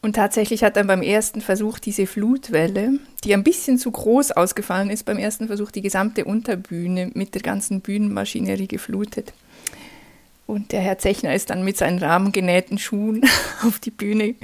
Und 0.01 0.15
tatsächlich 0.15 0.63
hat 0.63 0.77
dann 0.77 0.87
beim 0.87 1.01
ersten 1.01 1.41
Versuch 1.41 1.79
diese 1.79 2.05
Flutwelle, 2.05 2.99
die 3.23 3.33
ein 3.33 3.43
bisschen 3.43 3.77
zu 3.77 3.91
groß 3.91 4.31
ausgefallen 4.31 4.89
ist, 4.89 5.05
beim 5.05 5.17
ersten 5.17 5.47
Versuch 5.47 5.71
die 5.71 5.81
gesamte 5.81 6.25
Unterbühne 6.25 7.11
mit 7.13 7.33
der 7.33 7.41
ganzen 7.41 7.81
Bühnenmaschinerie 7.81 8.67
geflutet. 8.67 9.33
Und 10.45 10.71
der 10.71 10.79
Herr 10.79 10.97
Zechner 10.97 11.35
ist 11.35 11.49
dann 11.49 11.63
mit 11.63 11.77
seinen 11.77 11.99
rahmengenähten 11.99 12.77
Schuhen 12.77 13.25
auf 13.67 13.79
die 13.79 13.91
Bühne 13.91 14.35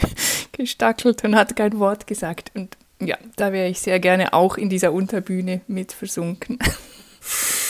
gestackelt 0.51 1.23
und 1.23 1.35
hat 1.35 1.55
kein 1.55 1.79
Wort 1.79 2.07
gesagt. 2.07 2.51
Und 2.55 2.75
ja, 2.99 3.17
da 3.35 3.53
wäre 3.53 3.69
ich 3.69 3.79
sehr 3.79 3.99
gerne 3.99 4.33
auch 4.33 4.57
in 4.57 4.69
dieser 4.69 4.91
Unterbühne 4.91 5.61
mit 5.67 5.93
versunken. 5.93 6.59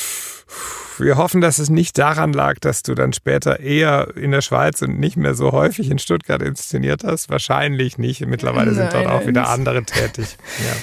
wir 0.99 1.17
hoffen, 1.17 1.41
dass 1.41 1.59
es 1.59 1.69
nicht 1.69 1.97
daran 1.97 2.33
lag, 2.33 2.59
dass 2.59 2.83
du 2.83 2.95
dann 2.95 3.13
später 3.13 3.59
eher 3.59 4.15
in 4.15 4.31
der 4.31 4.41
Schweiz 4.41 4.81
und 4.81 4.99
nicht 4.99 5.17
mehr 5.17 5.35
so 5.35 5.51
häufig 5.51 5.89
in 5.89 5.99
Stuttgart 5.99 6.41
inszeniert 6.41 7.03
hast. 7.03 7.29
Wahrscheinlich 7.29 7.97
nicht. 7.97 8.25
Mittlerweile 8.25 8.71
Nein, 8.71 8.75
sind 8.75 8.93
dort 8.93 9.07
auch 9.07 9.25
wieder 9.25 9.49
andere 9.49 9.83
tätig. 9.83 10.37
Ja. 10.59 10.75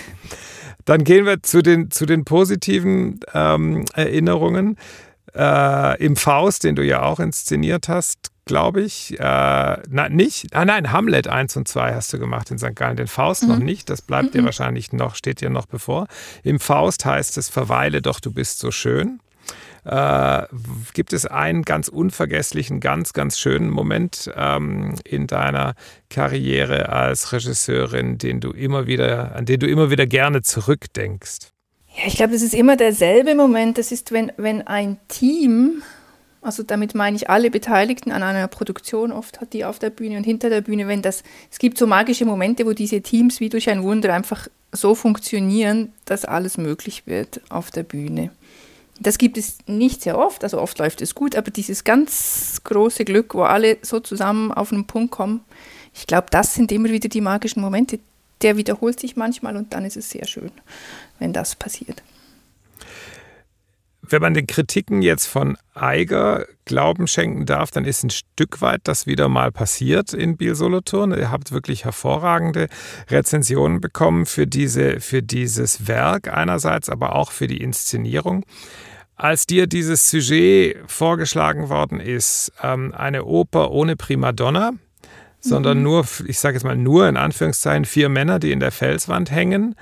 Dann 0.84 1.04
gehen 1.04 1.26
wir 1.26 1.42
zu 1.42 1.62
den, 1.62 1.90
zu 1.90 2.06
den 2.06 2.24
positiven 2.24 3.20
ähm, 3.34 3.84
Erinnerungen. 3.94 4.76
Äh, 5.34 6.02
Im 6.02 6.16
Faust, 6.16 6.64
den 6.64 6.74
du 6.74 6.84
ja 6.84 7.02
auch 7.02 7.20
inszeniert 7.20 7.88
hast, 7.88 8.30
glaube 8.44 8.80
ich. 8.80 9.18
Äh, 9.18 9.22
na, 9.22 10.08
nicht. 10.08 10.54
Ah, 10.54 10.64
nein, 10.64 10.90
Hamlet 10.90 11.28
1 11.28 11.56
und 11.56 11.68
2 11.68 11.94
hast 11.94 12.12
du 12.12 12.18
gemacht 12.18 12.50
in 12.50 12.58
St. 12.58 12.74
Gallen. 12.74 12.96
Den 12.96 13.06
Faust 13.06 13.44
mhm. 13.44 13.48
noch 13.50 13.58
nicht. 13.58 13.90
Das 13.90 14.02
bleibt 14.02 14.34
mhm. 14.34 14.38
dir 14.38 14.44
wahrscheinlich 14.44 14.92
noch, 14.92 15.14
steht 15.14 15.40
dir 15.40 15.50
noch 15.50 15.66
bevor. 15.66 16.06
Im 16.42 16.58
Faust 16.58 17.04
heißt 17.04 17.38
es, 17.38 17.48
verweile 17.48 18.02
doch, 18.02 18.18
du 18.18 18.32
bist 18.32 18.58
so 18.58 18.70
schön 18.70 19.20
äh, 19.84 20.42
gibt 20.94 21.12
es 21.12 21.26
einen 21.26 21.62
ganz 21.62 21.88
unvergesslichen, 21.88 22.80
ganz, 22.80 23.12
ganz 23.12 23.38
schönen 23.38 23.70
Moment 23.70 24.30
ähm, 24.36 24.94
in 25.04 25.26
deiner 25.26 25.74
Karriere 26.08 26.88
als 26.90 27.32
Regisseurin, 27.32 28.18
den 28.18 28.40
du 28.40 28.50
immer 28.50 28.86
wieder, 28.86 29.34
an 29.36 29.46
den 29.46 29.60
du 29.60 29.66
immer 29.66 29.90
wieder 29.90 30.06
gerne 30.06 30.42
zurückdenkst? 30.42 31.50
Ja, 31.96 32.06
ich 32.06 32.16
glaube, 32.16 32.32
das 32.32 32.42
ist 32.42 32.54
immer 32.54 32.76
derselbe 32.76 33.34
Moment. 33.34 33.78
Das 33.78 33.92
ist, 33.92 34.12
wenn, 34.12 34.32
wenn 34.36 34.66
ein 34.66 34.98
Team, 35.08 35.82
also 36.40 36.62
damit 36.62 36.94
meine 36.94 37.16
ich 37.16 37.28
alle 37.28 37.50
Beteiligten 37.50 38.12
an 38.12 38.22
einer 38.22 38.48
Produktion, 38.48 39.12
oft 39.12 39.40
hat 39.40 39.52
die 39.52 39.64
auf 39.64 39.78
der 39.78 39.90
Bühne 39.90 40.16
und 40.16 40.24
hinter 40.24 40.50
der 40.50 40.60
Bühne, 40.60 40.88
wenn 40.88 41.02
das, 41.02 41.22
es 41.50 41.58
gibt 41.58 41.78
so 41.78 41.86
magische 41.86 42.24
Momente, 42.24 42.64
wo 42.64 42.72
diese 42.72 43.00
Teams 43.00 43.40
wie 43.40 43.48
durch 43.48 43.68
ein 43.68 43.82
Wunder 43.82 44.14
einfach 44.14 44.48
so 44.72 44.94
funktionieren, 44.94 45.92
dass 46.04 46.24
alles 46.24 46.56
möglich 46.56 47.06
wird 47.06 47.40
auf 47.48 47.70
der 47.70 47.82
Bühne. 47.82 48.30
Das 49.02 49.16
gibt 49.16 49.38
es 49.38 49.58
nicht 49.66 50.02
sehr 50.02 50.18
oft, 50.18 50.44
also 50.44 50.60
oft 50.60 50.78
läuft 50.78 51.00
es 51.00 51.14
gut, 51.14 51.34
aber 51.34 51.50
dieses 51.50 51.84
ganz 51.84 52.60
große 52.64 53.06
Glück, 53.06 53.34
wo 53.34 53.42
alle 53.42 53.78
so 53.80 53.98
zusammen 53.98 54.52
auf 54.52 54.72
einen 54.72 54.86
Punkt 54.86 55.10
kommen, 55.10 55.40
ich 55.94 56.06
glaube, 56.06 56.26
das 56.30 56.54
sind 56.54 56.70
immer 56.70 56.90
wieder 56.90 57.08
die 57.08 57.22
magischen 57.22 57.62
Momente. 57.62 57.98
Der 58.42 58.56
wiederholt 58.56 59.00
sich 59.00 59.16
manchmal 59.16 59.56
und 59.56 59.72
dann 59.74 59.84
ist 59.84 59.96
es 59.96 60.10
sehr 60.10 60.26
schön, 60.26 60.50
wenn 61.18 61.32
das 61.32 61.56
passiert. 61.56 62.02
Wenn 64.02 64.22
man 64.22 64.34
den 64.34 64.46
Kritiken 64.46 65.02
jetzt 65.02 65.26
von 65.26 65.56
Eiger 65.74 66.46
Glauben 66.64 67.06
schenken 67.06 67.46
darf, 67.46 67.70
dann 67.70 67.84
ist 67.84 68.02
ein 68.02 68.10
Stück 68.10 68.60
weit 68.60 68.80
das 68.84 69.06
wieder 69.06 69.28
mal 69.28 69.52
passiert 69.52 70.12
in 70.14 70.36
Biel 70.36 70.54
Solothurn. 70.54 71.12
Ihr 71.12 71.30
habt 71.30 71.52
wirklich 71.52 71.84
hervorragende 71.84 72.68
Rezensionen 73.08 73.80
bekommen 73.80 74.26
für, 74.26 74.46
diese, 74.46 75.00
für 75.00 75.22
dieses 75.22 75.86
Werk 75.86 76.32
einerseits, 76.32 76.88
aber 76.88 77.14
auch 77.14 77.30
für 77.30 77.46
die 77.46 77.62
Inszenierung. 77.62 78.44
Als 79.20 79.46
dir 79.46 79.66
dieses 79.66 80.08
Sujet 80.08 80.78
vorgeschlagen 80.86 81.68
worden 81.68 82.00
ist, 82.00 82.54
ähm, 82.62 82.94
eine 82.94 83.26
Oper 83.26 83.70
ohne 83.70 83.94
Primadonna, 83.94 84.72
sondern 85.40 85.76
mhm. 85.76 85.84
nur, 85.84 86.06
ich 86.24 86.38
sage 86.38 86.54
jetzt 86.54 86.64
mal 86.64 86.74
nur 86.74 87.06
in 87.06 87.18
Anführungszeichen, 87.18 87.84
vier 87.84 88.08
Männer, 88.08 88.38
die 88.38 88.50
in 88.50 88.60
der 88.60 88.70
Felswand 88.70 89.30
hängen 89.30 89.74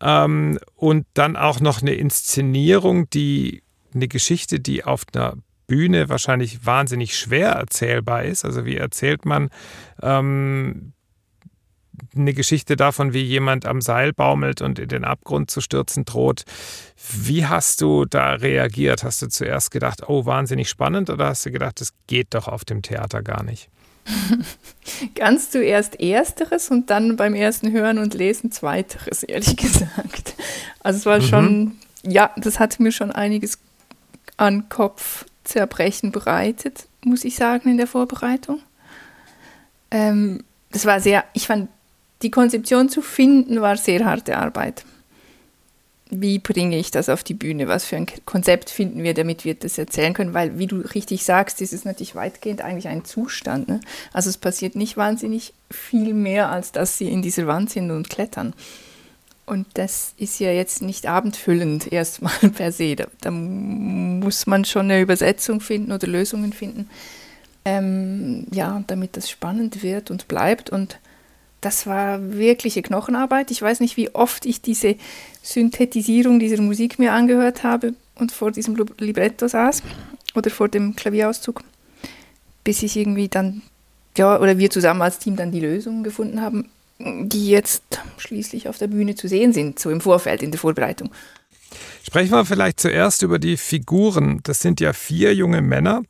ähm, 0.00 0.58
und 0.74 1.06
dann 1.14 1.36
auch 1.36 1.60
noch 1.60 1.82
eine 1.82 1.94
Inszenierung, 1.94 3.08
die 3.10 3.62
eine 3.94 4.08
Geschichte, 4.08 4.58
die 4.58 4.82
auf 4.82 5.04
einer 5.14 5.34
Bühne 5.68 6.08
wahrscheinlich 6.08 6.66
wahnsinnig 6.66 7.16
schwer 7.16 7.50
erzählbar 7.50 8.24
ist. 8.24 8.44
Also 8.44 8.64
wie 8.64 8.76
erzählt 8.76 9.24
man 9.24 9.50
ähm, 10.02 10.94
eine 12.14 12.34
Geschichte 12.34 12.76
davon, 12.76 13.12
wie 13.12 13.22
jemand 13.22 13.66
am 13.66 13.80
Seil 13.80 14.12
baumelt 14.12 14.62
und 14.62 14.78
in 14.78 14.88
den 14.88 15.04
Abgrund 15.04 15.50
zu 15.50 15.60
stürzen 15.60 16.04
droht. 16.04 16.44
Wie 17.12 17.46
hast 17.46 17.80
du 17.80 18.04
da 18.04 18.34
reagiert? 18.34 19.04
Hast 19.04 19.22
du 19.22 19.28
zuerst 19.28 19.70
gedacht, 19.70 20.08
oh, 20.08 20.26
wahnsinnig 20.26 20.68
spannend, 20.68 21.10
oder 21.10 21.26
hast 21.26 21.46
du 21.46 21.50
gedacht, 21.50 21.80
das 21.80 21.92
geht 22.06 22.34
doch 22.34 22.48
auf 22.48 22.64
dem 22.64 22.82
Theater 22.82 23.22
gar 23.22 23.42
nicht? 23.42 23.68
Ganz 25.14 25.50
zuerst 25.50 26.00
Ersteres 26.00 26.70
und 26.70 26.90
dann 26.90 27.16
beim 27.16 27.34
ersten 27.34 27.72
Hören 27.72 27.98
und 27.98 28.14
Lesen 28.14 28.50
Zweiteres, 28.50 29.22
ehrlich 29.22 29.56
gesagt. 29.56 30.34
Also 30.80 30.98
es 30.98 31.06
war 31.06 31.18
mhm. 31.18 31.22
schon, 31.22 31.78
ja, 32.02 32.30
das 32.36 32.58
hat 32.58 32.80
mir 32.80 32.92
schon 32.92 33.12
einiges 33.12 33.58
an 34.36 34.68
Kopfzerbrechen 34.68 36.12
bereitet, 36.12 36.86
muss 37.04 37.24
ich 37.24 37.36
sagen, 37.36 37.68
in 37.68 37.76
der 37.76 37.86
Vorbereitung. 37.86 38.60
Ähm, 39.90 40.44
das 40.72 40.86
war 40.86 41.00
sehr, 41.00 41.24
ich 41.34 41.46
fand, 41.46 41.68
die 42.22 42.30
Konzeption 42.30 42.88
zu 42.88 43.02
finden, 43.02 43.60
war 43.60 43.76
sehr 43.76 44.04
harte 44.04 44.36
Arbeit. 44.36 44.84
Wie 46.10 46.40
bringe 46.40 46.76
ich 46.76 46.90
das 46.90 47.08
auf 47.08 47.22
die 47.22 47.34
Bühne? 47.34 47.68
Was 47.68 47.84
für 47.84 47.96
ein 47.96 48.06
Konzept 48.26 48.68
finden 48.68 49.04
wir, 49.04 49.14
damit 49.14 49.44
wir 49.44 49.54
das 49.54 49.78
erzählen 49.78 50.12
können? 50.12 50.34
Weil, 50.34 50.58
wie 50.58 50.66
du 50.66 50.80
richtig 50.80 51.24
sagst, 51.24 51.62
ist 51.62 51.72
es 51.72 51.84
natürlich 51.84 52.16
weitgehend 52.16 52.62
eigentlich 52.62 52.88
ein 52.88 53.04
Zustand. 53.04 53.68
Ne? 53.68 53.80
Also 54.12 54.28
es 54.28 54.36
passiert 54.36 54.74
nicht 54.74 54.96
wahnsinnig 54.96 55.54
viel 55.70 56.12
mehr, 56.14 56.50
als 56.50 56.72
dass 56.72 56.98
sie 56.98 57.08
in 57.08 57.22
dieser 57.22 57.46
Wand 57.46 57.70
sind 57.70 57.92
und 57.92 58.10
klettern. 58.10 58.54
Und 59.46 59.66
das 59.74 60.14
ist 60.16 60.38
ja 60.40 60.50
jetzt 60.50 60.82
nicht 60.82 61.06
abendfüllend 61.06 61.92
erstmal 61.92 62.50
per 62.54 62.72
se. 62.72 62.96
Da, 62.96 63.06
da 63.20 63.30
muss 63.30 64.46
man 64.46 64.64
schon 64.64 64.86
eine 64.86 65.00
Übersetzung 65.00 65.60
finden 65.60 65.92
oder 65.92 66.08
Lösungen 66.08 66.52
finden, 66.52 66.90
ähm, 67.64 68.46
ja, 68.52 68.82
damit 68.88 69.16
das 69.16 69.30
spannend 69.30 69.84
wird 69.84 70.10
und 70.10 70.26
bleibt. 70.26 70.70
Und 70.70 70.98
das 71.60 71.86
war 71.86 72.32
wirkliche 72.32 72.82
Knochenarbeit. 72.82 73.50
Ich 73.50 73.60
weiß 73.60 73.80
nicht, 73.80 73.96
wie 73.96 74.14
oft 74.14 74.46
ich 74.46 74.60
diese 74.60 74.96
Synthetisierung 75.42 76.38
dieser 76.38 76.62
Musik 76.62 76.98
mir 76.98 77.12
angehört 77.12 77.62
habe 77.62 77.94
und 78.14 78.32
vor 78.32 78.50
diesem 78.50 78.76
Libretto 78.98 79.48
saß 79.48 79.82
oder 80.34 80.50
vor 80.50 80.68
dem 80.68 80.96
Klavierauszug, 80.96 81.62
bis 82.64 82.82
ich 82.82 82.96
irgendwie 82.96 83.28
dann, 83.28 83.62
ja, 84.16 84.38
oder 84.40 84.58
wir 84.58 84.70
zusammen 84.70 85.02
als 85.02 85.18
Team 85.18 85.36
dann 85.36 85.52
die 85.52 85.60
Lösung 85.60 86.02
gefunden 86.02 86.40
haben, 86.40 86.70
die 86.98 87.48
jetzt 87.48 88.00
schließlich 88.18 88.68
auf 88.68 88.78
der 88.78 88.88
Bühne 88.88 89.14
zu 89.14 89.28
sehen 89.28 89.52
sind, 89.52 89.78
so 89.78 89.90
im 89.90 90.00
Vorfeld, 90.00 90.42
in 90.42 90.50
der 90.50 90.60
Vorbereitung. 90.60 91.10
Sprechen 92.02 92.32
wir 92.32 92.44
vielleicht 92.44 92.80
zuerst 92.80 93.22
über 93.22 93.38
die 93.38 93.56
Figuren. 93.56 94.40
Das 94.42 94.60
sind 94.60 94.80
ja 94.80 94.92
vier 94.92 95.34
junge 95.34 95.62
Männer, 95.62 96.02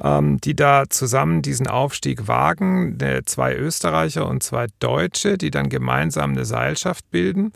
die 0.00 0.54
da 0.54 0.84
zusammen 0.88 1.42
diesen 1.42 1.66
Aufstieg 1.66 2.28
wagen. 2.28 2.98
Zwei 3.26 3.54
Österreicher 3.54 4.26
und 4.26 4.42
zwei 4.42 4.66
Deutsche, 4.78 5.38
die 5.38 5.50
dann 5.50 5.68
gemeinsam 5.68 6.32
eine 6.32 6.44
Seilschaft 6.44 7.10
bilden. 7.10 7.52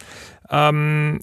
Ähm, 0.50 1.20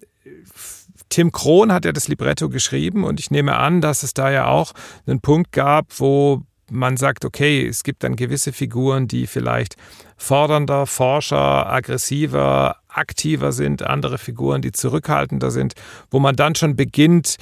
Tim 1.10 1.32
Krohn 1.32 1.74
hat 1.74 1.86
ja 1.86 1.92
das 1.92 2.08
Libretto 2.08 2.50
geschrieben 2.50 3.04
und 3.04 3.20
ich 3.20 3.32
nehme 3.32 3.58
an, 3.58 3.82
dass 3.82 4.04
es 4.04 4.14
da 4.14 4.30
ja 4.32 4.48
auch 4.48 4.74
einen 5.08 5.22
Punkt 5.22 5.52
gab, 5.52 6.00
wo 6.00 6.44
man 6.72 6.98
sagt, 6.98 7.26
okay, 7.26 7.68
es 7.68 7.84
gibt 7.84 8.04
dann 8.04 8.16
gewisse 8.16 8.54
Figuren, 8.54 9.08
die 9.08 9.26
vielleicht 9.26 9.76
fordernder, 10.18 10.86
forscher, 10.86 11.68
aggressiver, 11.68 12.78
aktiver 12.88 13.52
sind, 13.52 13.82
andere 13.82 14.20
Figuren, 14.20 14.62
die 14.62 14.72
zurückhaltender 14.72 15.50
sind, 15.50 15.74
wo 16.12 16.20
man 16.20 16.36
dann 16.36 16.54
schon 16.54 16.76
beginnt, 16.76 17.38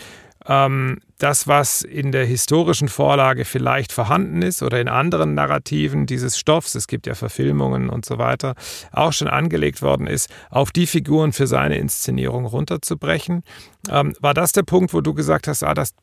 ähm, 0.48 1.00
das, 1.18 1.48
was 1.48 1.82
in 1.82 2.12
der 2.12 2.26
historischen 2.26 2.88
Vorlage 2.88 3.44
vielleicht 3.44 3.92
vorhanden 3.92 4.42
ist 4.42 4.64
oder 4.64 4.80
in 4.80 4.88
anderen 4.88 5.34
Narrativen 5.34 6.06
dieses 6.06 6.38
Stoffs, 6.38 6.76
es 6.76 6.88
gibt 6.88 7.08
ja 7.08 7.16
Verfilmungen 7.16 7.90
und 7.90 8.06
so 8.06 8.18
weiter, 8.18 8.56
auch 8.92 9.14
schon 9.14 9.28
angelegt 9.28 9.82
worden 9.82 10.08
ist, 10.08 10.30
auf 10.50 10.72
die 10.72 10.88
Figuren 10.88 11.34
für 11.34 11.48
seine 11.48 11.78
Inszenierung 11.78 12.46
runterzubrechen. 12.46 13.44
Ähm, 13.90 14.14
war 14.20 14.34
das 14.34 14.52
der 14.52 14.64
Punkt, 14.64 14.94
wo 14.94 15.02
du 15.02 15.14
gesagt 15.14 15.48
hast, 15.48 15.64
ah, 15.64 15.74
das, 15.74 15.94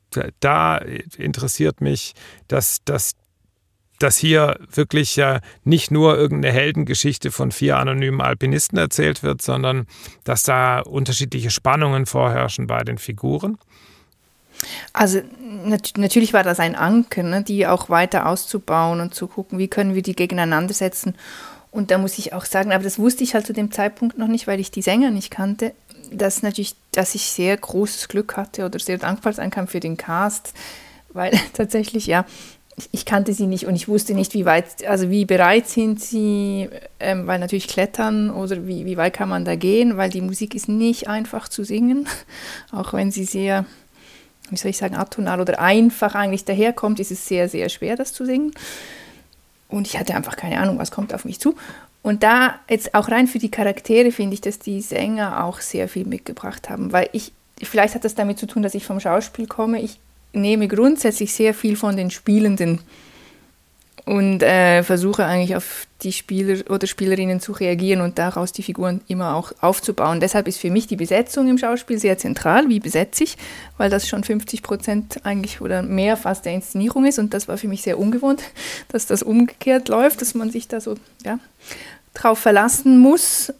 da 0.41 0.79
interessiert 1.17 1.81
mich, 1.81 2.13
dass, 2.49 2.85
dass 2.85 3.15
dass 4.01 4.17
hier 4.17 4.59
wirklich 4.73 5.17
ja 5.17 5.41
nicht 5.63 5.91
nur 5.91 6.17
irgendeine 6.17 6.53
Heldengeschichte 6.53 7.31
von 7.31 7.53
vier 7.53 7.77
anonymen 7.79 8.21
Alpinisten 8.21 8.77
erzählt 8.77 9.23
wird, 9.23 9.41
sondern 9.41 9.87
dass 10.25 10.43
da 10.43 10.81
unterschiedliche 10.81 11.51
Spannungen 11.51 12.05
vorherrschen 12.07 12.67
bei 12.67 12.83
den 12.83 12.99
Figuren? 12.99 13.57
Also 14.93 15.21
nat 15.65 15.93
natürlich 15.97 16.33
war 16.33 16.43
das 16.43 16.61
ein 16.61 16.75
Anker, 16.75 17.23
ne, 17.23 17.43
die 17.43 17.67
auch 17.67 17.89
weiter 17.89 18.27
auszubauen 18.27 19.01
und 19.01 19.15
zu 19.15 19.27
gucken, 19.27 19.59
wie 19.59 19.69
können 19.69 19.95
wir 19.95 20.03
die 20.03 20.15
gegeneinander 20.15 20.75
setzen. 20.75 21.15
Und 21.71 21.91
da 21.91 21.99
muss 21.99 22.19
ich 22.19 22.33
auch 22.33 22.45
sagen, 22.45 22.73
aber 22.73 22.85
das 22.85 22.99
wusste 22.99 23.25
ich 23.25 23.35
halt 23.35 23.47
zu 23.47 23.53
dem 23.53 23.73
Zeitpunkt 23.73 24.17
noch 24.17 24.29
nicht, 24.29 24.47
weil 24.47 24.61
ich 24.61 24.71
die 24.71 24.83
Sänger 24.83 25.11
nicht 25.11 25.31
kannte, 25.31 25.73
dass 26.13 26.43
natürlich, 26.43 26.77
dass 26.93 27.15
ich 27.15 27.27
sehr 27.27 27.57
großes 27.57 28.09
Glück 28.09 28.37
hatte 28.37 28.65
oder 28.65 28.79
sehr 28.79 28.99
dankbar 28.99 29.33
sein 29.33 29.51
kann 29.51 29.67
für 29.67 29.81
den 29.81 29.97
Cast, 29.97 30.55
weil 31.13 31.33
tatsächlich 31.53 32.07
ja 32.07 32.25
ich 32.91 33.05
kannte 33.05 33.33
sie 33.33 33.47
nicht 33.47 33.67
und 33.67 33.77
ich 33.77 33.89
wusste 33.89 34.15
nicht, 34.15 34.35
wie 34.35 34.45
weit, 34.45 34.85
also 34.87 35.11
wie 35.11 35.25
bereit 35.25 35.69
sind 35.69 36.01
sie, 36.01 36.69
ähm, 36.99 37.27
weil 37.27 37.39
natürlich 37.39 37.69
klettern 37.69 38.31
oder 38.31 38.67
wie, 38.67 38.85
wie 38.85 38.97
weit 38.97 39.15
kann 39.15 39.29
man 39.29 39.45
da 39.45 39.55
gehen, 39.55 39.97
weil 39.97 40.11
die 40.11 40.21
Musik 40.21 40.55
ist 40.55 40.69
nicht 40.69 41.09
einfach 41.09 41.49
zu 41.49 41.65
singen, 41.65 42.09
auch 42.73 42.93
wenn 42.93 43.11
sie 43.11 43.25
sehr, 43.25 43.65
wie 44.51 44.57
soll 44.57 44.71
ich 44.71 44.77
sagen, 44.77 44.95
atonal 44.95 45.41
oder 45.41 45.61
einfach 45.61 46.15
eigentlich 46.15 46.45
daherkommt, 46.45 47.01
ist 47.01 47.11
es 47.11 47.27
sehr, 47.27 47.49
sehr 47.49 47.69
schwer, 47.69 47.97
das 47.97 48.13
zu 48.13 48.25
singen. 48.25 48.53
Und 49.69 49.87
ich 49.87 49.99
hatte 49.99 50.15
einfach 50.15 50.37
keine 50.37 50.59
Ahnung, 50.59 50.79
was 50.79 50.91
kommt 50.91 51.15
auf 51.15 51.25
mich 51.25 51.41
zu. 51.41 51.55
Und 52.03 52.23
da 52.23 52.61
jetzt 52.69 52.95
auch 52.95 53.09
rein 53.09 53.27
für 53.27 53.39
die 53.39 53.51
Charaktere 53.51 54.13
finde 54.13 54.35
ich, 54.35 54.43
dass 54.43 54.59
die 54.59 54.83
Sänger 54.83 55.43
auch 55.45 55.61
sehr 55.61 55.89
viel 55.89 56.07
mitgebracht 56.07 56.69
haben, 56.69 56.93
weil 56.93 57.09
ich, 57.13 57.33
vielleicht 57.63 57.95
hat 57.95 58.05
das 58.05 58.15
damit 58.15 58.39
zu 58.39 58.47
tun, 58.47 58.63
dass 58.63 58.75
ich 58.75 58.85
vom 58.85 59.01
Schauspiel 59.01 59.47
komme. 59.47 59.81
Ich 59.81 59.99
nehme 60.35 60.69
grundsätzlich 60.69 61.33
sehr 61.33 61.55
viel 61.55 61.77
von 61.77 61.97
den 61.97 62.11
Spielenden 62.11 62.81
und 64.05 64.43
äh, 64.43 64.83
versuche 64.83 65.25
eigentlich 65.25 65.57
auf 65.57 65.87
die 66.03 66.13
Spieler 66.13 66.71
oder 66.71 66.87
Spielerinnen 66.87 67.41
zu 67.41 67.53
reagieren 67.53 68.03
und 68.03 68.19
daraus 68.19 68.53
die 68.53 68.63
Figuren 68.63 69.01
immer 69.09 69.35
auch 69.35 69.53
aufzubauen. 69.61 70.21
Deshalb 70.21 70.47
ist 70.47 70.59
für 70.59 70.71
mich 70.71 70.87
die 70.87 70.97
Besetzung 70.97 71.49
im 71.49 71.57
Schauspiel 71.57 71.99
sehr 71.99 72.19
zentral. 72.19 72.69
Wie 72.69 72.81
besetze 72.81 73.25
ich? 73.25 73.39
Weil 73.79 73.89
das 73.89 74.07
schon 74.07 74.23
50 74.23 74.63
Prozent 74.63 75.25
eigentlich 75.25 75.63
oder 75.63 75.83
mehr 75.83 76.19
fast 76.19 76.45
der 76.45 76.53
Inszenierung 76.53 77.07
ist 77.07 77.19
und 77.19 77.33
das 77.33 77.49
war 77.49 77.57
für 77.57 77.69
mich 77.69 77.83
sehr 77.83 77.99
ungewohnt, 77.99 78.43
dass 78.89 79.07
das 79.07 79.23
umgekehrt 79.23 79.89
läuft, 79.89 80.21
dass 80.21 80.35
man 80.35 80.51
sich 80.51 80.69
da 80.69 80.81
so 80.81 80.97
ja, 81.25 81.39
drauf 82.13 82.39
verlassen 82.39 82.99
muss. 82.99 83.53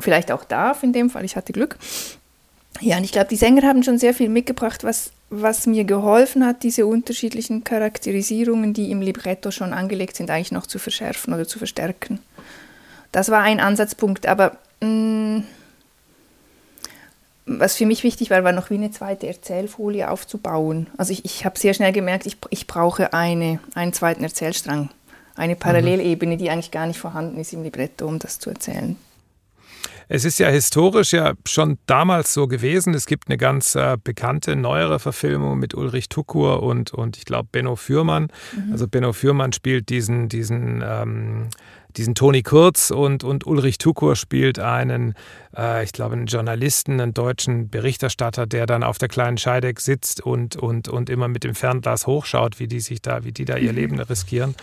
Vielleicht 0.00 0.32
auch 0.32 0.42
darf 0.42 0.82
in 0.82 0.92
dem 0.92 1.10
Fall, 1.10 1.24
ich 1.24 1.36
hatte 1.36 1.52
Glück. 1.52 1.78
Ja, 2.82 2.98
und 2.98 3.04
ich 3.04 3.12
glaube, 3.12 3.28
die 3.28 3.36
Sänger 3.36 3.62
haben 3.62 3.82
schon 3.82 3.98
sehr 3.98 4.12
viel 4.12 4.28
mitgebracht, 4.28 4.84
was 4.84 5.12
was 5.32 5.66
mir 5.66 5.84
geholfen 5.84 6.44
hat, 6.44 6.62
diese 6.62 6.86
unterschiedlichen 6.86 7.64
Charakterisierungen, 7.64 8.74
die 8.74 8.90
im 8.90 9.00
Libretto 9.00 9.50
schon 9.50 9.72
angelegt 9.72 10.14
sind, 10.14 10.30
eigentlich 10.30 10.52
noch 10.52 10.66
zu 10.66 10.78
verschärfen 10.78 11.32
oder 11.32 11.48
zu 11.48 11.58
verstärken. 11.58 12.20
Das 13.12 13.30
war 13.30 13.40
ein 13.40 13.58
Ansatzpunkt, 13.58 14.26
aber 14.26 14.58
mh, 14.82 14.88
mm, 14.88 15.44
was 17.46 17.76
für 17.76 17.86
mich 17.86 18.04
wichtig 18.04 18.30
war, 18.30 18.44
war 18.44 18.52
noch 18.52 18.70
wie 18.70 18.74
eine 18.74 18.92
zweite 18.92 19.26
Erzählfolie 19.26 20.08
aufzubauen. 20.08 20.86
Also 20.96 21.12
ich, 21.12 21.24
ich 21.24 21.44
habe 21.44 21.58
sehr 21.58 21.74
schnell 21.74 21.92
gemerkt, 21.92 22.26
ich, 22.26 22.36
ich 22.50 22.66
brauche 22.66 23.12
eine, 23.14 23.58
einen 23.74 23.92
zweiten 23.92 24.22
Erzählstrang, 24.22 24.90
eine 25.34 25.56
Parallelebene, 25.56 26.36
die 26.36 26.50
eigentlich 26.50 26.70
gar 26.70 26.86
nicht 26.86 27.00
vorhanden 27.00 27.40
ist 27.40 27.52
im 27.52 27.62
Libretto, 27.62 28.06
um 28.06 28.18
das 28.18 28.38
zu 28.38 28.50
erzählen. 28.50 28.96
Es 30.14 30.26
ist 30.26 30.38
ja 30.38 30.48
historisch 30.50 31.14
ja 31.14 31.32
schon 31.46 31.78
damals 31.86 32.34
so 32.34 32.46
gewesen. 32.46 32.92
Es 32.92 33.06
gibt 33.06 33.28
eine 33.28 33.38
ganz 33.38 33.74
äh, 33.74 33.96
bekannte, 34.04 34.56
neuere 34.56 34.98
Verfilmung 34.98 35.58
mit 35.58 35.72
Ulrich 35.72 36.10
Tukur 36.10 36.62
und, 36.62 36.92
und 36.92 37.16
ich 37.16 37.24
glaube 37.24 37.48
Benno 37.50 37.76
Fürmann. 37.76 38.28
Mhm. 38.54 38.72
Also 38.72 38.88
Benno 38.88 39.14
Fürmann 39.14 39.54
spielt 39.54 39.88
diesen, 39.88 40.28
diesen 40.28 40.84
ähm, 40.86 41.48
diesen 41.96 42.14
Toni 42.14 42.42
Kurz 42.42 42.90
und, 42.90 43.24
und 43.24 43.46
Ulrich 43.46 43.78
Tukur 43.78 44.16
spielt 44.16 44.58
einen, 44.58 45.14
äh, 45.56 45.84
ich 45.84 45.92
glaube, 45.92 46.14
einen 46.14 46.26
Journalisten, 46.26 47.00
einen 47.00 47.14
deutschen 47.14 47.68
Berichterstatter, 47.68 48.46
der 48.46 48.66
dann 48.66 48.82
auf 48.82 48.98
der 48.98 49.08
kleinen 49.08 49.38
Scheideck 49.38 49.80
sitzt 49.80 50.20
und, 50.20 50.56
und, 50.56 50.88
und 50.88 51.10
immer 51.10 51.28
mit 51.28 51.44
dem 51.44 51.54
Fernglas 51.54 52.06
hochschaut, 52.06 52.60
wie 52.60 52.66
die 52.66 52.80
sich 52.80 53.02
da, 53.02 53.24
wie 53.24 53.32
die 53.32 53.44
da 53.44 53.56
ihr 53.56 53.72
mhm. 53.72 53.78
Leben 53.78 54.00
riskieren. 54.00 54.54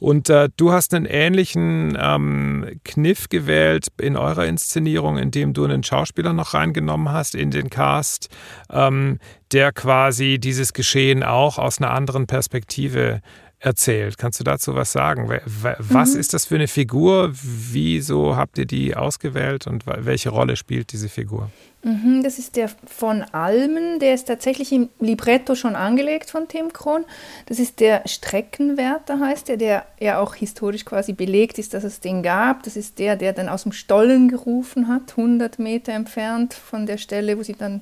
Und 0.00 0.28
äh, 0.30 0.48
du 0.56 0.72
hast 0.72 0.94
einen 0.94 1.06
ähnlichen 1.06 1.96
ähm, 2.00 2.80
Kniff 2.84 3.28
gewählt 3.28 3.88
in 4.00 4.16
eurer 4.16 4.46
Inszenierung, 4.46 5.18
indem 5.18 5.54
du 5.54 5.64
einen 5.64 5.82
Schauspieler 5.82 6.32
noch 6.32 6.54
reingenommen 6.54 7.10
hast 7.10 7.34
in 7.34 7.50
den 7.50 7.70
Cast, 7.70 8.28
ähm, 8.70 9.18
der 9.52 9.72
quasi 9.72 10.38
dieses 10.38 10.72
Geschehen 10.72 11.22
auch 11.22 11.58
aus 11.58 11.78
einer 11.78 11.90
anderen 11.90 12.26
Perspektive 12.26 13.20
erzählt. 13.62 14.18
Kannst 14.18 14.40
du 14.40 14.44
dazu 14.44 14.74
was 14.74 14.92
sagen? 14.92 15.30
Was 15.78 16.14
mhm. 16.14 16.20
ist 16.20 16.34
das 16.34 16.46
für 16.46 16.56
eine 16.56 16.68
Figur? 16.68 17.32
Wieso 17.32 18.36
habt 18.36 18.58
ihr 18.58 18.66
die 18.66 18.96
ausgewählt 18.96 19.66
und 19.66 19.84
welche 19.86 20.30
Rolle 20.30 20.56
spielt 20.56 20.92
diese 20.92 21.08
Figur? 21.08 21.48
Mhm, 21.84 22.22
das 22.22 22.38
ist 22.38 22.54
der 22.54 22.70
von 22.86 23.22
Almen, 23.32 23.98
der 23.98 24.14
ist 24.14 24.28
tatsächlich 24.28 24.70
im 24.72 24.88
Libretto 25.00 25.56
schon 25.56 25.74
angelegt 25.74 26.30
von 26.30 26.46
Tim 26.46 26.72
Krohn. 26.72 27.04
Das 27.46 27.58
ist 27.58 27.80
der 27.80 28.02
Streckenwärter, 28.06 29.18
heißt 29.18 29.48
er, 29.48 29.56
der 29.56 29.86
ja 29.98 30.20
auch 30.20 30.36
historisch 30.36 30.84
quasi 30.84 31.12
belegt 31.12 31.58
ist, 31.58 31.74
dass 31.74 31.82
es 31.82 31.98
den 31.98 32.22
gab. 32.22 32.62
Das 32.62 32.76
ist 32.76 33.00
der, 33.00 33.16
der 33.16 33.32
dann 33.32 33.48
aus 33.48 33.64
dem 33.64 33.72
Stollen 33.72 34.28
gerufen 34.28 34.86
hat, 34.86 35.14
100 35.16 35.58
Meter 35.58 35.92
entfernt 35.92 36.54
von 36.54 36.86
der 36.86 36.98
Stelle, 36.98 37.36
wo 37.36 37.42
sie 37.42 37.54
dann 37.54 37.80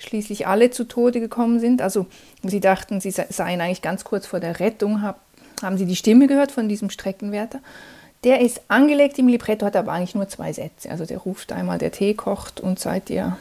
schließlich 0.00 0.46
alle 0.46 0.70
zu 0.70 0.84
Tode 0.84 1.20
gekommen 1.20 1.60
sind. 1.60 1.82
Also 1.82 2.06
sie 2.42 2.60
dachten, 2.60 3.00
sie 3.00 3.10
seien 3.10 3.60
eigentlich 3.60 3.82
ganz 3.82 4.02
kurz 4.02 4.26
vor 4.26 4.40
der 4.40 4.58
Rettung, 4.58 5.02
haben 5.02 5.78
sie 5.78 5.86
die 5.86 5.96
Stimme 5.96 6.26
gehört 6.26 6.50
von 6.50 6.68
diesem 6.68 6.90
Streckenwärter. 6.90 7.60
Der 8.24 8.40
ist 8.40 8.62
angelegt 8.68 9.18
im 9.18 9.28
Libretto, 9.28 9.64
hat 9.64 9.76
aber 9.76 9.92
eigentlich 9.92 10.14
nur 10.14 10.28
zwei 10.28 10.52
Sätze. 10.52 10.90
Also 10.90 11.06
der 11.06 11.18
ruft 11.18 11.52
einmal, 11.52 11.78
der 11.78 11.92
Tee 11.92 12.14
kocht 12.14 12.60
und 12.60 12.78
seid 12.78 13.08
ihr 13.08 13.36